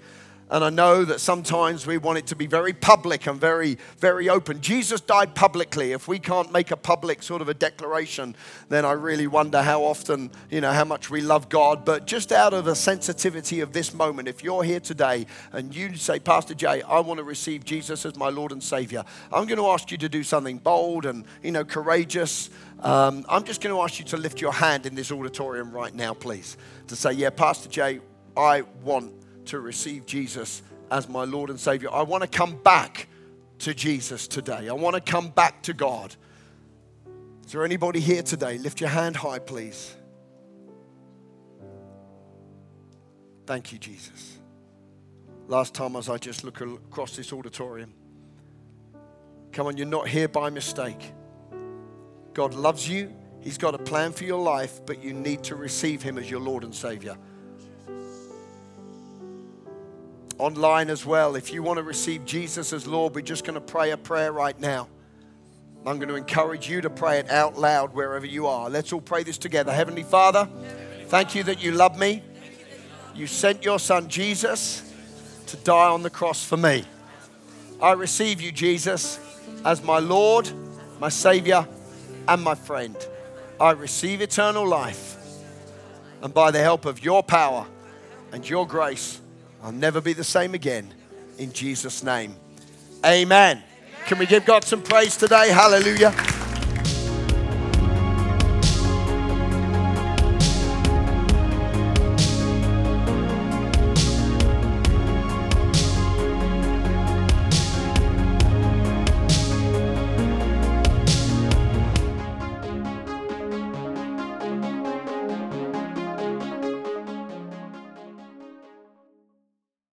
and 0.51 0.63
I 0.63 0.69
know 0.69 1.03
that 1.05 1.19
sometimes 1.19 1.87
we 1.87 1.97
want 1.97 2.19
it 2.19 2.27
to 2.27 2.35
be 2.35 2.45
very 2.45 2.71
public 2.71 3.25
and 3.25 3.41
very, 3.41 3.79
very 3.97 4.29
open. 4.29 4.61
Jesus 4.61 5.01
died 5.01 5.33
publicly. 5.33 5.91
If 5.91 6.07
we 6.07 6.19
can't 6.19 6.51
make 6.51 6.69
a 6.69 6.77
public 6.77 7.23
sort 7.23 7.41
of 7.41 7.49
a 7.49 7.55
declaration, 7.55 8.35
then 8.69 8.85
I 8.85 8.91
really 8.91 9.25
wonder 9.25 9.63
how 9.63 9.83
often, 9.83 10.29
you 10.51 10.61
know, 10.61 10.71
how 10.71 10.85
much 10.85 11.09
we 11.09 11.21
love 11.21 11.49
God. 11.49 11.83
But 11.83 12.05
just 12.05 12.31
out 12.31 12.53
of 12.53 12.65
the 12.65 12.75
sensitivity 12.75 13.61
of 13.61 13.73
this 13.73 13.91
moment, 13.91 14.27
if 14.27 14.43
you're 14.43 14.63
here 14.63 14.79
today 14.79 15.25
and 15.51 15.75
you 15.75 15.95
say, 15.95 16.19
Pastor 16.19 16.53
Jay, 16.53 16.83
I 16.83 16.99
want 16.99 17.17
to 17.17 17.23
receive 17.23 17.65
Jesus 17.65 18.05
as 18.05 18.15
my 18.15 18.29
Lord 18.29 18.51
and 18.51 18.61
Savior, 18.61 19.03
I'm 19.33 19.47
going 19.47 19.57
to 19.57 19.69
ask 19.69 19.89
you 19.89 19.97
to 19.97 20.09
do 20.09 20.23
something 20.23 20.59
bold 20.59 21.07
and, 21.07 21.25
you 21.41 21.53
know, 21.53 21.65
courageous. 21.65 22.51
Um, 22.81 23.25
I'm 23.27 23.45
just 23.45 23.61
going 23.61 23.75
to 23.75 23.81
ask 23.81 23.97
you 23.97 24.05
to 24.05 24.17
lift 24.17 24.41
your 24.41 24.53
hand 24.53 24.85
in 24.85 24.93
this 24.93 25.11
auditorium 25.11 25.71
right 25.71 25.93
now, 25.93 26.13
please, 26.13 26.55
to 26.87 26.95
say, 26.95 27.13
Yeah, 27.13 27.31
Pastor 27.31 27.67
Jay, 27.67 27.99
I 28.37 28.61
want 28.83 29.11
to 29.47 29.59
receive 29.59 30.05
Jesus 30.05 30.61
as 30.91 31.09
my 31.09 31.23
Lord 31.23 31.49
and 31.49 31.59
Savior. 31.59 31.89
I 31.91 32.03
want 32.03 32.23
to 32.23 32.29
come 32.29 32.55
back 32.57 33.07
to 33.59 33.73
Jesus 33.73 34.27
today. 34.27 34.69
I 34.69 34.73
want 34.73 34.95
to 34.95 35.01
come 35.01 35.29
back 35.29 35.63
to 35.63 35.73
God. 35.73 36.15
Is 37.45 37.51
there 37.51 37.63
anybody 37.63 37.99
here 37.99 38.23
today? 38.23 38.57
Lift 38.57 38.81
your 38.81 38.89
hand 38.89 39.15
high, 39.15 39.39
please. 39.39 39.95
Thank 43.45 43.71
you, 43.71 43.77
Jesus. 43.77 44.39
Last 45.47 45.75
time 45.75 45.95
as 45.95 46.09
I 46.09 46.17
just 46.17 46.43
look 46.43 46.59
across 46.61 47.15
this 47.15 47.31
auditorium. 47.31 47.93
Come 49.51 49.67
on, 49.67 49.77
you're 49.77 49.85
not 49.85 50.07
here 50.07 50.27
by 50.27 50.49
mistake. 50.49 51.13
God 52.33 52.53
loves 52.55 52.89
you. 52.89 53.13
He's 53.41 53.59
got 53.59 53.75
a 53.75 53.77
plan 53.77 54.11
for 54.11 54.23
your 54.23 54.41
life, 54.41 54.81
but 54.85 55.03
you 55.03 55.13
need 55.13 55.43
to 55.43 55.55
receive 55.55 56.01
Him 56.01 56.17
as 56.17 56.29
your 56.29 56.39
Lord 56.39 56.63
and 56.63 56.73
Savior. 56.73 57.15
Online 60.37 60.89
as 60.89 61.05
well, 61.05 61.35
if 61.35 61.53
you 61.53 61.63
want 61.63 61.77
to 61.77 61.83
receive 61.83 62.25
Jesus 62.25 62.73
as 62.73 62.85
Lord, 62.85 63.15
we're 63.15 63.21
just 63.21 63.45
going 63.45 63.53
to 63.53 63.61
pray 63.61 63.91
a 63.91 63.97
prayer 63.97 64.33
right 64.33 64.59
now. 64.59 64.89
I'm 65.85 65.97
going 65.97 66.09
to 66.09 66.15
encourage 66.15 66.69
you 66.69 66.81
to 66.81 66.89
pray 66.89 67.19
it 67.19 67.29
out 67.29 67.57
loud 67.57 67.93
wherever 67.93 68.25
you 68.25 68.47
are. 68.47 68.69
Let's 68.69 68.91
all 68.91 69.01
pray 69.01 69.23
this 69.23 69.37
together. 69.37 69.71
Heavenly 69.71 70.03
Father, 70.03 70.49
thank 71.07 71.35
you 71.35 71.43
that 71.43 71.63
you 71.63 71.71
love 71.71 71.97
me. 71.97 72.21
You 73.13 73.27
sent 73.27 73.63
your 73.63 73.79
son 73.79 74.09
Jesus 74.09 74.91
to 75.47 75.57
die 75.57 75.89
on 75.89 76.03
the 76.03 76.09
cross 76.09 76.43
for 76.43 76.57
me. 76.57 76.83
I 77.81 77.93
receive 77.93 78.41
you, 78.41 78.51
Jesus, 78.51 79.19
as 79.63 79.83
my 79.83 79.99
Lord, 79.99 80.51
my 80.99 81.09
Savior, 81.09 81.67
and 82.27 82.41
my 82.41 82.55
friend. 82.55 82.95
I 83.59 83.71
receive 83.71 84.21
eternal 84.21 84.67
life. 84.67 85.15
And 86.21 86.33
by 86.33 86.51
the 86.51 86.59
help 86.59 86.85
of 86.85 87.03
your 87.03 87.23
power 87.23 87.67
and 88.31 88.49
your 88.49 88.67
grace, 88.67 89.21
I'll 89.65 89.71
never 89.71 89.99
be 89.99 90.13
the 90.13 90.23
same 90.23 90.53
again. 90.53 90.93
In 91.39 91.51
Jesus' 91.51 92.03
name. 92.03 92.35
Amen. 93.03 93.63
Can 94.05 94.19
we 94.19 94.27
give 94.27 94.45
God 94.45 94.63
some 94.63 94.83
praise 94.83 95.17
today? 95.17 95.49
Hallelujah. 95.49 96.13